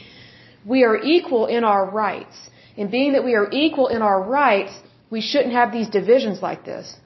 [0.65, 2.37] we are equal in our rights.
[2.77, 4.73] And being that we are equal in our rights,
[5.09, 6.97] we shouldn't have these divisions like this.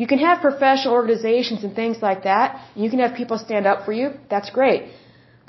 [0.00, 2.48] You can have professional organizations and things like that.
[2.82, 4.06] You can have people stand up for you.
[4.32, 4.82] That's great.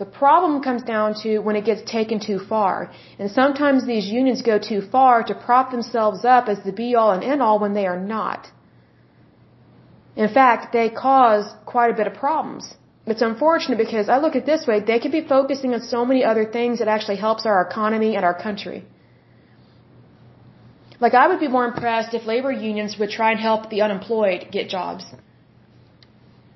[0.02, 2.74] The problem comes down to when it gets taken too far.
[3.20, 7.12] And sometimes these unions go too far to prop themselves up as the be all
[7.12, 8.48] and end all when they are not.
[10.16, 12.64] In fact, they cause quite a bit of problems.
[13.06, 16.06] It's unfortunate because I look at it this way, they could be focusing on so
[16.06, 18.80] many other things that actually helps our economy and our country.
[21.00, 24.48] Like I would be more impressed if labor unions would try and help the unemployed
[24.52, 25.06] get jobs.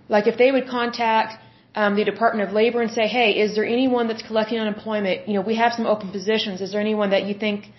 [0.10, 1.40] Like if they would contact
[1.76, 5.28] um, the Department of Labor and say, "Hey, is there anyone that's collecting unemployment?
[5.28, 6.62] You know, we have some open positions.
[6.62, 7.72] Is there anyone that you think,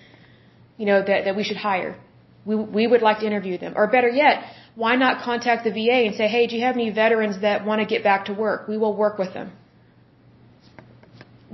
[0.79, 1.97] you know, that that we should hire?
[2.45, 3.75] We we would like to interview them.
[3.77, 4.43] Or better yet,
[4.75, 7.83] why not contact the VA and say, "Hey, do you have any veterans that want
[7.83, 8.67] to get back to work?
[8.69, 9.53] We will work with them."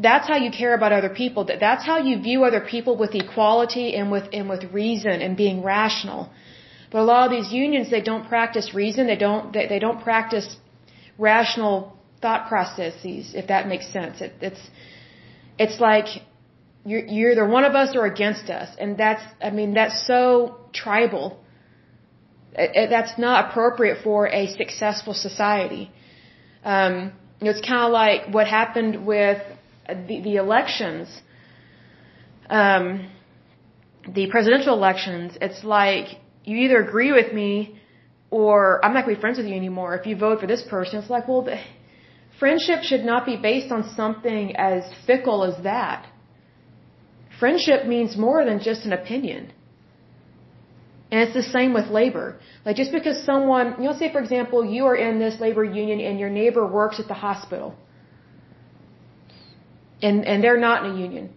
[0.01, 1.45] That's how you care about other people.
[1.45, 5.63] That's how you view other people with equality and with and with reason and being
[5.63, 6.31] rational.
[6.91, 9.07] But a lot of these unions, they don't practice reason.
[9.07, 10.57] They don't they, they don't practice
[11.19, 13.35] rational thought processes.
[13.35, 14.63] If that makes sense, it, it's
[15.59, 16.09] it's like
[16.85, 20.57] you're, you're either one of us or against us, and that's I mean that's so
[20.73, 21.39] tribal.
[22.53, 25.91] It, it, that's not appropriate for a successful society.
[26.65, 29.41] Um, you know, it's kind of like what happened with
[29.95, 31.09] the, the elections,
[32.49, 33.11] um,
[34.09, 37.79] the presidential elections, it's like you either agree with me
[38.31, 40.63] or I'm not going to be friends with you anymore if you vote for this
[40.63, 41.01] person.
[41.01, 41.61] It's like, well, the,
[42.39, 46.07] friendship should not be based on something as fickle as that.
[47.39, 49.53] Friendship means more than just an opinion.
[51.11, 52.39] And it's the same with labor.
[52.65, 56.01] Like just because someone, you know, say for example, you are in this labor union
[56.01, 57.75] and your neighbor works at the hospital
[60.03, 61.31] and and they're not in a union.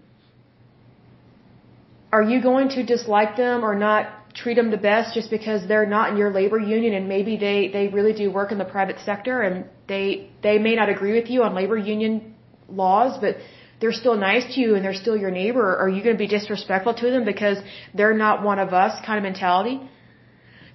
[2.12, 5.86] Are you going to dislike them or not treat them the best just because they're
[5.86, 9.00] not in your labor union and maybe they they really do work in the private
[9.06, 12.34] sector and they they may not agree with you on labor union
[12.68, 13.38] laws but
[13.80, 15.76] they're still nice to you and they're still your neighbor?
[15.76, 17.58] Are you going to be disrespectful to them because
[17.94, 19.82] they're not one of us kind of mentality?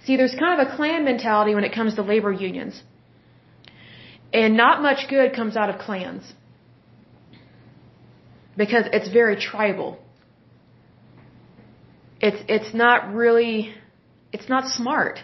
[0.05, 2.83] See there's kind of a clan mentality when it comes to labor unions.
[4.33, 6.35] And not much good comes out of clans
[8.59, 9.91] because it's very tribal.
[12.21, 13.73] It's it's not really
[14.33, 15.21] it's not smart.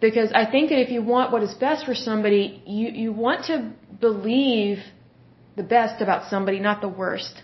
[0.00, 3.46] Because I think that if you want what is best for somebody, you, you want
[3.50, 4.78] to believe
[5.56, 7.42] the best about somebody, not the worst.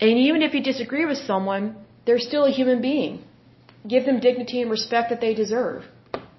[0.00, 1.76] And even if you disagree with someone,
[2.06, 3.24] they're still a human being.
[3.86, 5.84] Give them dignity and respect that they deserve.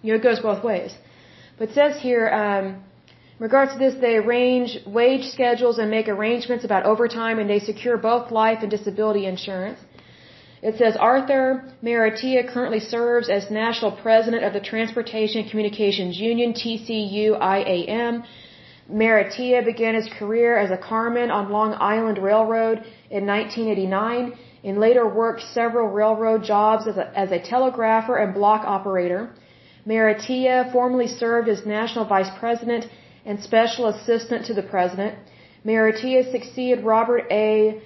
[0.02, 0.92] You know, it goes both ways.
[1.58, 2.84] But it says here, um,
[3.40, 7.60] in regards to this, they arrange wage schedules and make arrangements about overtime, and they
[7.60, 9.80] secure both life and disability insurance.
[10.62, 18.24] It says Arthur Maratea currently serves as national president of the Transportation Communications Union, TCU-IAM.
[18.90, 22.78] Maratea began his career as a carman on Long Island Railroad
[23.10, 28.64] in 1989 and later worked several railroad jobs as a, as a telegrapher and block
[28.66, 29.32] operator.
[29.86, 32.86] Maratea formerly served as national vice president
[33.26, 35.18] and Special Assistant to the President.
[35.66, 37.82] Maratea succeeded Robert A.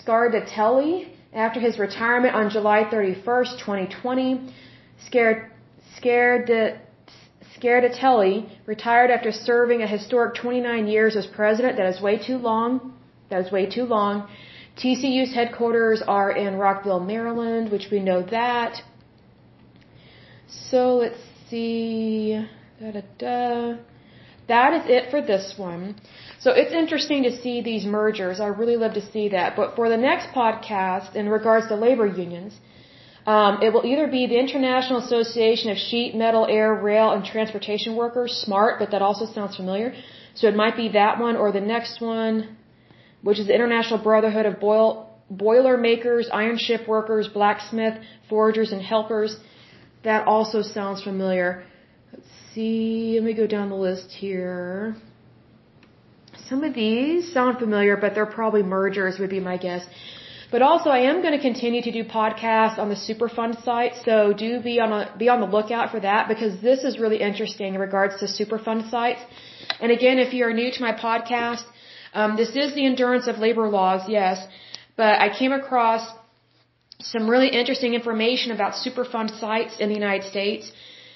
[0.00, 4.52] Scardelletti after his retirement on July 31st, 2020.
[7.60, 11.76] Scardelletti retired after serving a historic 29 years as president.
[11.76, 12.94] That is way too long.
[13.30, 14.28] That is way too long.
[14.76, 18.82] TCU's headquarters are in Rockville, Maryland, which we know that.
[20.48, 21.18] So let's
[21.50, 22.46] see.
[22.80, 23.76] Da, da, da.
[24.54, 25.82] That is it for this one.
[26.44, 28.36] So it's interesting to see these mergers.
[28.46, 29.48] I really love to see that.
[29.60, 32.52] But for the next podcast, in regards to labor unions,
[33.34, 37.94] um, it will either be the International Association of Sheet, Metal, Air, Rail, and Transportation
[38.02, 39.94] Workers, SMART, but that also sounds familiar.
[40.34, 42.56] So it might be that one or the next one,
[43.22, 44.88] which is the International Brotherhood of Boil,
[45.30, 47.96] Boiler Makers, Iron Ship Workers, Blacksmith,
[48.28, 49.36] Forgers, and Helpers.
[50.08, 51.50] That also sounds familiar.
[52.54, 54.94] See, let me go down the list here.
[56.48, 59.86] Some of these sound familiar, but they're probably mergers would be my guess.
[60.50, 64.34] But also, I am going to continue to do podcasts on the Superfund site, so
[64.34, 67.74] do be on a, be on the lookout for that because this is really interesting
[67.74, 69.22] in regards to Superfund sites.
[69.80, 71.64] And again, if you are new to my podcast,
[72.12, 74.46] um, this is the endurance of labor laws, yes,
[74.94, 76.06] but I came across
[77.00, 80.70] some really interesting information about Superfund sites in the United States.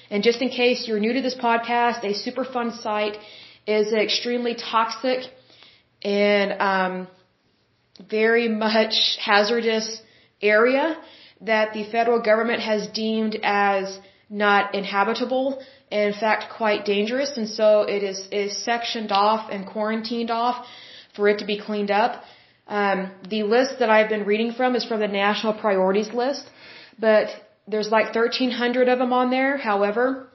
[0.09, 3.17] And just in case you're new to this podcast, a Superfund site
[3.65, 5.29] is an extremely toxic
[6.01, 7.07] and um,
[8.09, 10.01] very much hazardous
[10.41, 10.97] area
[11.41, 13.99] that the federal government has deemed as
[14.29, 19.65] not inhabitable and in fact quite dangerous and so it is, is sectioned off and
[19.65, 20.65] quarantined off
[21.15, 22.23] for it to be cleaned up.
[22.67, 26.45] Um, the list that I've been reading from is from the national priorities list,
[26.99, 27.29] but
[27.67, 29.57] there's like 1,300 of them on there.
[29.57, 30.27] However,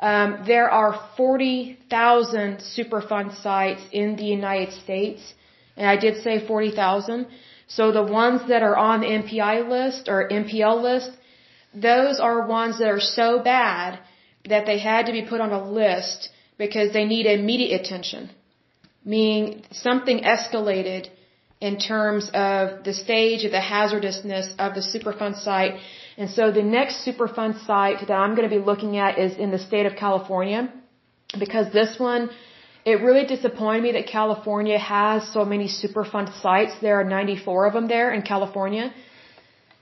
[0.00, 5.34] um, there are 40,000 Superfund sites in the United States,
[5.76, 7.26] and I did say 40,000.
[7.66, 11.10] So the ones that are on the MPI list or NPL list,
[11.74, 13.98] those are ones that are so bad
[14.48, 18.30] that they had to be put on a list because they need immediate attention.
[19.04, 21.08] Meaning something escalated
[21.60, 25.74] in terms of the stage of the hazardousness of the Superfund site.
[26.20, 29.50] And so the next Superfund site that I'm going to be looking at is in
[29.56, 30.60] the state of California
[31.38, 32.30] because this one,
[32.84, 36.72] it really disappointed me that California has so many Superfund sites.
[36.80, 38.92] There are 94 of them there in California.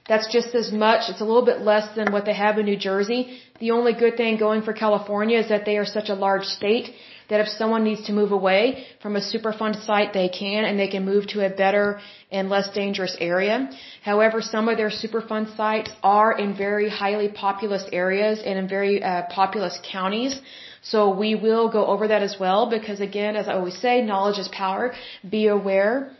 [0.07, 1.09] That's just as much.
[1.09, 3.39] It's a little bit less than what they have in New Jersey.
[3.59, 6.93] The only good thing going for California is that they are such a large state
[7.29, 10.87] that if someone needs to move away from a Superfund site, they can and they
[10.87, 11.99] can move to a better
[12.31, 13.69] and less dangerous area.
[14.03, 19.03] However, some of their Superfund sites are in very highly populous areas and in very
[19.03, 20.39] uh, populous counties.
[20.81, 24.39] So we will go over that as well because again, as I always say, knowledge
[24.39, 24.93] is power.
[25.29, 26.11] Be aware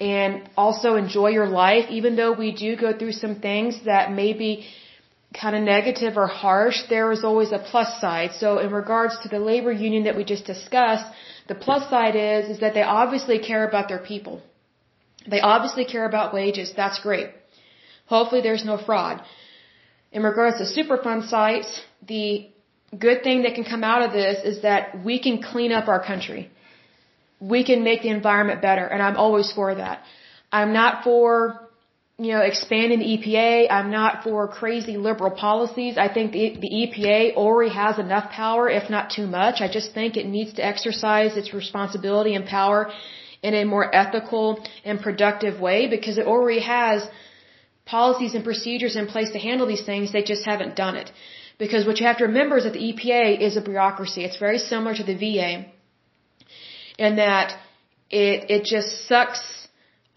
[0.00, 4.66] and also enjoy your life even though we do go through some things that maybe
[5.34, 8.30] kind of negative or harsh, there is always a plus side.
[8.38, 11.04] So in regards to the labor union that we just discussed,
[11.48, 14.40] the plus side is, is that they obviously care about their people.
[15.26, 16.72] They obviously care about wages.
[16.74, 17.28] That's great.
[18.06, 19.22] Hopefully there's no fraud.
[20.12, 22.48] In regards to Superfund sites, the
[22.98, 26.02] good thing that can come out of this is that we can clean up our
[26.02, 26.50] country.
[27.38, 30.02] We can make the environment better, and I'm always for that.
[30.50, 31.67] I'm not for
[32.20, 33.68] you know, expanding the EPA.
[33.70, 35.96] I'm not for crazy liberal policies.
[35.96, 39.60] I think the, the EPA already has enough power, if not too much.
[39.60, 42.90] I just think it needs to exercise its responsibility and power
[43.40, 47.06] in a more ethical and productive way because it already has
[47.86, 50.12] policies and procedures in place to handle these things.
[50.12, 51.12] They just haven't done it.
[51.56, 54.24] Because what you have to remember is that the EPA is a bureaucracy.
[54.24, 55.66] It's very similar to the VA
[56.98, 57.56] in that
[58.10, 59.67] it, it just sucks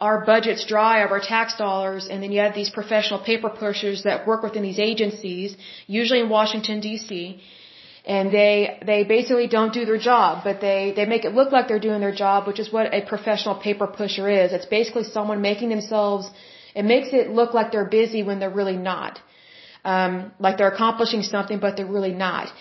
[0.07, 4.03] our budgets dry of our tax dollars, and then you have these professional paper pushers
[4.09, 5.55] that work within these agencies,
[5.99, 7.39] usually in Washington D.C.,
[8.17, 8.53] and they
[8.89, 12.01] they basically don't do their job, but they they make it look like they're doing
[12.05, 14.53] their job, which is what a professional paper pusher is.
[14.57, 16.31] It's basically someone making themselves.
[16.73, 19.19] It makes it look like they're busy when they're really not,
[19.93, 22.51] um, like they're accomplishing something, but they're really not.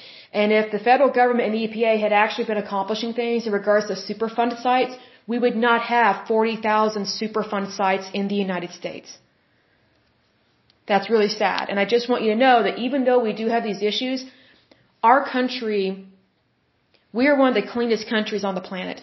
[0.41, 3.87] And if the federal government and the EPA had actually been accomplishing things in regards
[3.87, 4.95] to Superfund sites,
[5.31, 9.11] we would not have 40,000 Superfund sites in the United States.
[10.91, 11.63] That's really sad.
[11.71, 14.25] And I just want you to know that even though we do have these issues,
[15.11, 15.83] our country,
[17.19, 18.99] we are one of the cleanest countries on the planet.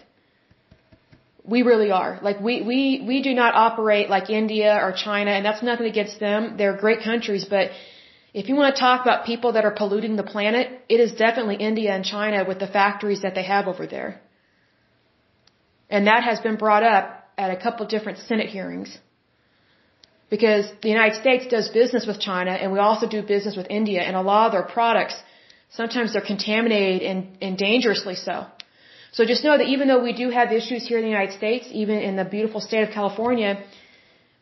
[1.56, 2.20] We really are.
[2.28, 2.80] Like we, we,
[3.12, 6.42] we do not operate like India or China and that's nothing against them.
[6.58, 7.66] They're great countries, but
[8.42, 11.60] if you want to talk about people that are polluting the planet, it is definitely
[11.72, 14.12] India and China with the factories that they have over there.
[15.90, 17.06] And that has been brought up
[17.38, 18.98] at a couple different Senate hearings.
[20.30, 24.02] Because the United States does business with China and we also do business with India
[24.02, 25.16] and a lot of their products,
[25.70, 28.46] sometimes they're contaminated and, and dangerously so.
[29.14, 31.66] So just know that even though we do have issues here in the United States,
[31.72, 33.64] even in the beautiful state of California,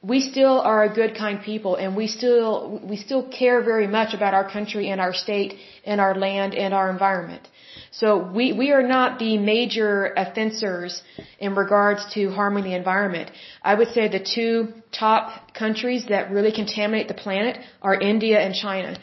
[0.02, 4.14] we still are a good kind people and we still we still care very much
[4.14, 7.48] about our country and our state and our land and our environment.
[7.92, 11.02] So we, we are not the major offenders
[11.40, 13.32] in regards to harming the environment.
[13.64, 18.54] I would say the two top countries that really contaminate the planet are India and
[18.54, 18.98] China.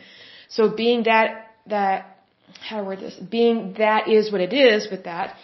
[0.48, 2.18] So being that, that,
[2.68, 5.36] how word this, being that is what it is with that,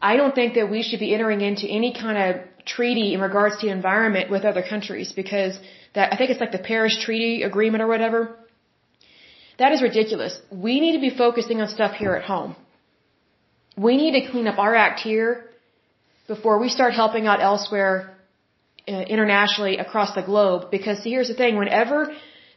[0.00, 3.56] I don't think that we should be entering into any kind of treaty in regards
[3.58, 5.58] to the environment with other countries because
[5.94, 8.36] that, I think it's like the Paris Treaty Agreement or whatever
[9.58, 10.40] That is ridiculous.
[10.50, 12.54] We need to be focusing on stuff here at home.
[13.86, 15.44] We need to clean up our act here
[16.26, 18.16] before we start helping out elsewhere
[18.88, 20.70] uh, internationally across the globe.
[20.70, 21.98] Because see, here's the thing: whenever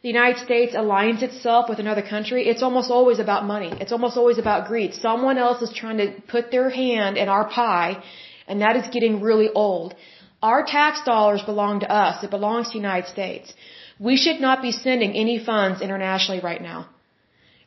[0.02, 3.72] the United States aligns itself with another country, it's almost always about money.
[3.82, 4.94] It's almost always about greed.
[4.94, 8.02] Someone else is trying to put their hand in our pie,
[8.48, 9.94] and that is getting really old.
[10.42, 12.24] Our tax dollars belong to us.
[12.24, 13.54] It belongs to the United States.
[14.00, 16.88] We should not be sending any funds internationally right now.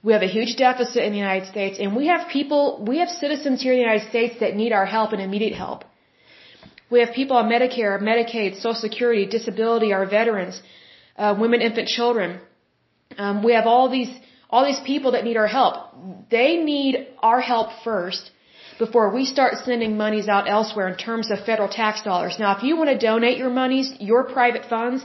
[0.06, 3.10] We have a huge deficit in the United States, and we have people, we have
[3.10, 5.80] citizens here in the United States that need our help and immediate help.
[6.92, 10.62] We have people on Medicare, Medicaid, Social Security, disability, our veterans,
[11.18, 12.40] uh, women, infant, children.
[13.18, 14.14] Um, we have all these
[14.52, 15.76] all these people that need our help.
[16.30, 18.32] They need our help first
[18.78, 22.38] before we start sending monies out elsewhere in terms of federal tax dollars.
[22.44, 25.04] Now, if you want to donate your monies, your private funds,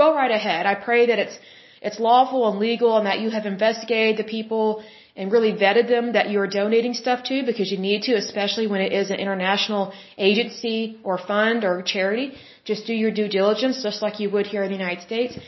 [0.00, 0.66] go right ahead.
[0.66, 1.38] I pray that it's
[1.80, 4.82] it's lawful and legal and that you have investigated the people
[5.16, 8.80] and really vetted them that you're donating stuff to because you need to, especially when
[8.80, 12.32] it is an international agency or fund or charity.
[12.64, 15.38] Just do your due diligence just like you would here in the United States.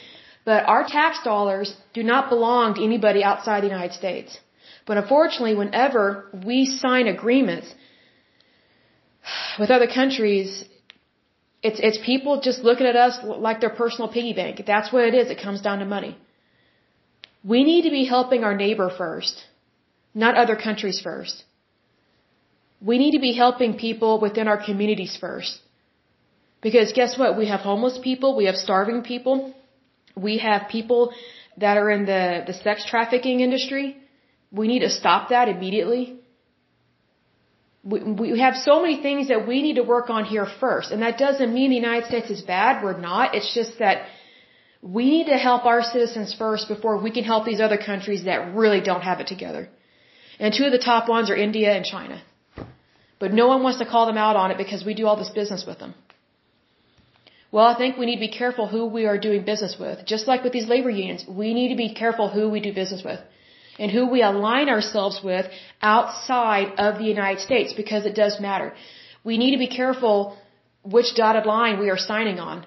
[0.45, 4.41] But our tax dollars do not belong to anybody outside the United States.
[4.87, 7.73] But unfortunately, whenever we sign agreements
[9.59, 10.65] with other countries,
[11.63, 14.63] it's, it's people just looking at us like their personal piggy bank.
[14.67, 15.31] That's what it is.
[15.31, 16.17] It comes down to money.
[17.45, 19.45] We need to be helping our neighbor first
[20.15, 21.45] not other countries first.
[22.81, 25.61] We need to be helping people within our communities first.
[26.61, 27.37] Because guess what?
[27.37, 29.55] We have homeless people, we have starving people,
[30.17, 31.13] we have people
[31.57, 33.97] that are in the, the sex trafficking industry.
[34.51, 36.19] We need to stop that immediately.
[37.85, 38.01] We,
[38.33, 40.93] we have so many things that we need to work on here first.
[40.93, 42.83] And that doesn't mean the United States is bad.
[42.85, 43.35] We're not.
[43.35, 44.07] It's just that
[44.81, 48.55] we need to help our citizens first before we can help these other countries that
[48.55, 49.69] really don't have it together.
[50.39, 52.23] And two of the top ones are India and China.
[53.19, 55.31] But no one wants to call them out on it because we do all this
[55.31, 55.95] business with them.
[57.53, 60.07] Well, I think we need to be careful who we are doing business with.
[60.07, 63.05] Just like with these labor unions, we need to be careful who we do business
[63.05, 63.21] with
[63.79, 65.47] and who we align ourselves with
[65.81, 68.73] outside of the United States because it does matter.
[69.25, 70.37] We need to be careful
[70.85, 72.67] which dotted line we are signing on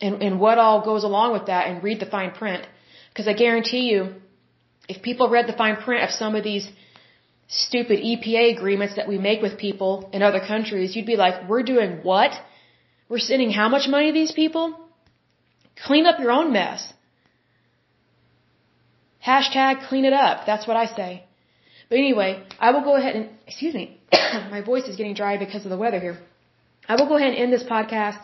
[0.00, 2.66] and, and what all goes along with that and read the fine print.
[3.08, 4.14] Because I guarantee you,
[4.88, 6.68] if people read the fine print of some of these
[7.48, 11.62] stupid EPA agreements that we make with people in other countries, you'd be like, we're
[11.62, 12.32] doing what?
[13.08, 14.78] We're sending how much money to these people?
[15.86, 16.92] Clean up your own mess.
[19.26, 20.46] Hashtag clean it up.
[20.46, 21.24] That's what I say.
[21.88, 24.00] But anyway, I will go ahead and, excuse me,
[24.50, 26.18] my voice is getting dry because of the weather here.
[26.88, 28.18] I will go ahead and end this podcast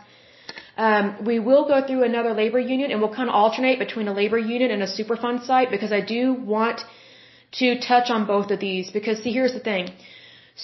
[0.79, 4.13] um, we will go through another labor union and we'll kind of alternate between a
[4.13, 6.83] labor union and a Superfund site because I do want
[7.61, 9.91] to touch on both of these because see, here's the thing.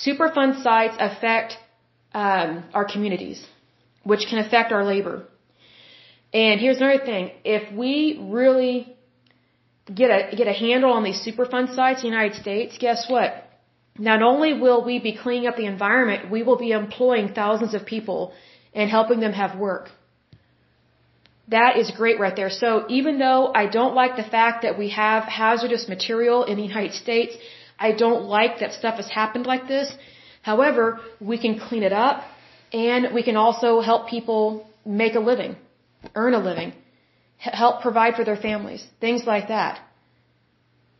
[0.06, 1.58] Superfund sites affect
[2.14, 3.44] um, our communities,
[4.04, 5.26] which can affect our labor.
[6.32, 7.32] And here's another thing.
[7.44, 8.93] If we really
[9.92, 13.44] get a, get a handle on these Superfund sites in the United States, guess what?
[13.98, 17.86] Not only will we be cleaning up the environment, we will be employing thousands of
[17.86, 18.32] people
[18.74, 19.90] and helping them have work.
[21.48, 22.50] That is great right there.
[22.50, 26.62] So even though I don't like the fact that we have hazardous material in the
[26.62, 27.36] United States,
[27.78, 29.94] I don't like that stuff has happened like this.
[30.42, 32.24] However, we can clean it up
[32.72, 35.56] and we can also help people make a living,
[36.14, 36.72] earn a living,
[37.36, 39.80] help provide for their families, things like that.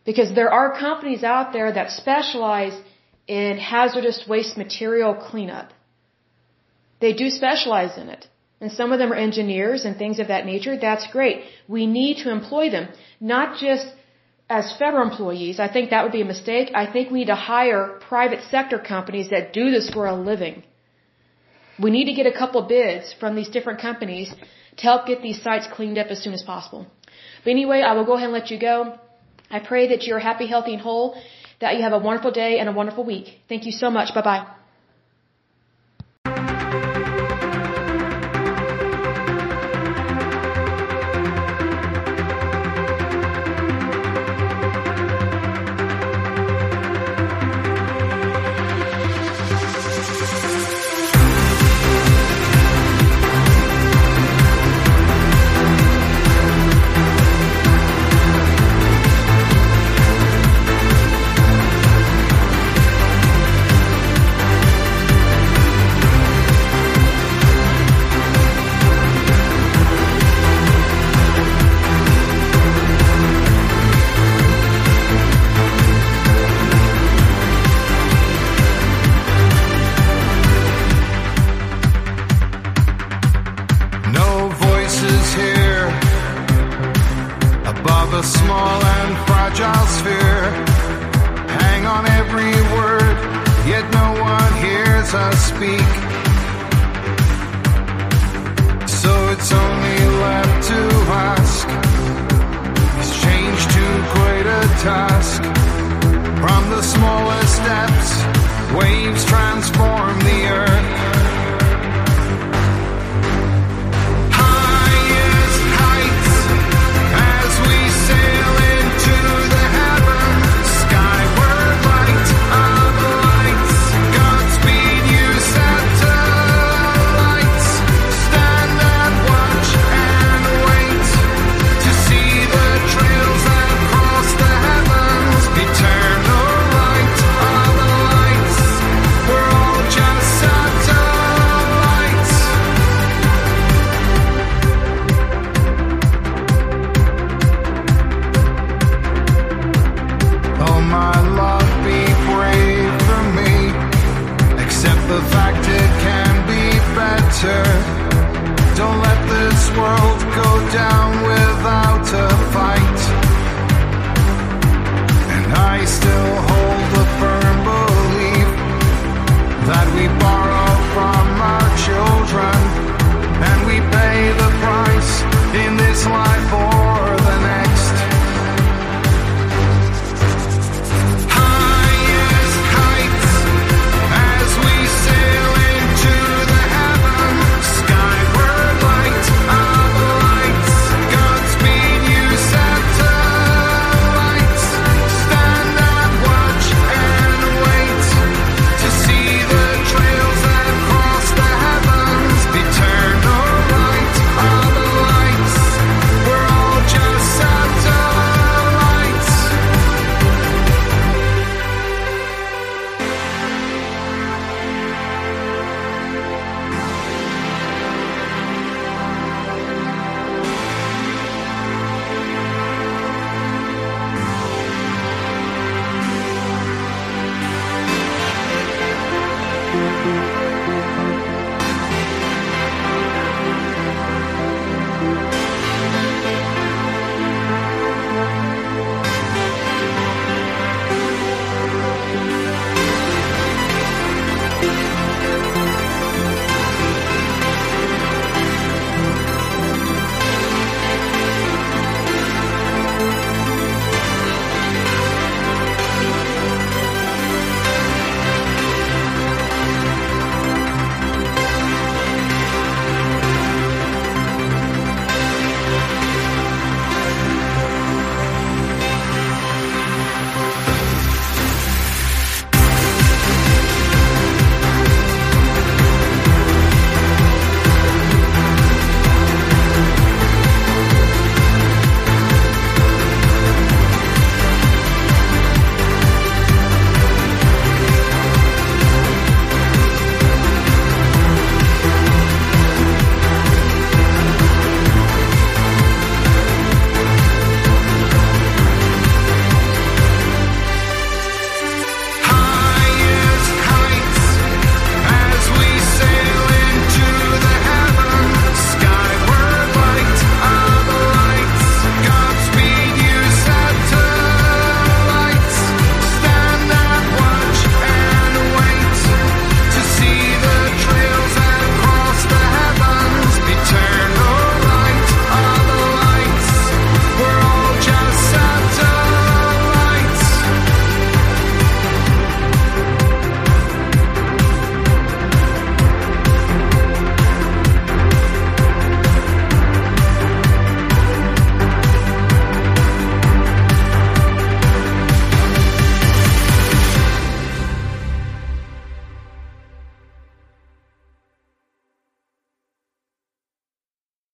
[0.05, 2.79] Because there are companies out there that specialize
[3.27, 5.73] in hazardous waste material cleanup.
[7.01, 8.29] They do specialize in it
[8.65, 11.39] and some of them are engineers and things of that nature, that's great.
[11.77, 12.89] We need to employ them,
[13.21, 13.87] not just
[14.49, 15.59] as federal employees.
[15.67, 16.71] I think that would be a mistake.
[16.83, 20.63] I think we need to hire private sector companies that do this for a living.
[21.85, 24.33] We need to get a couple bids from these different companies
[24.79, 26.87] to help get these sites cleaned up as soon as possible.
[27.45, 28.99] But anyway, I will go ahead and let you go.
[29.51, 31.17] I pray that you're happy, healthy, and whole,
[31.61, 33.41] that you have a wonderful day and a wonderful week.
[33.49, 34.15] Thank you so much.
[34.15, 34.64] Bye bye.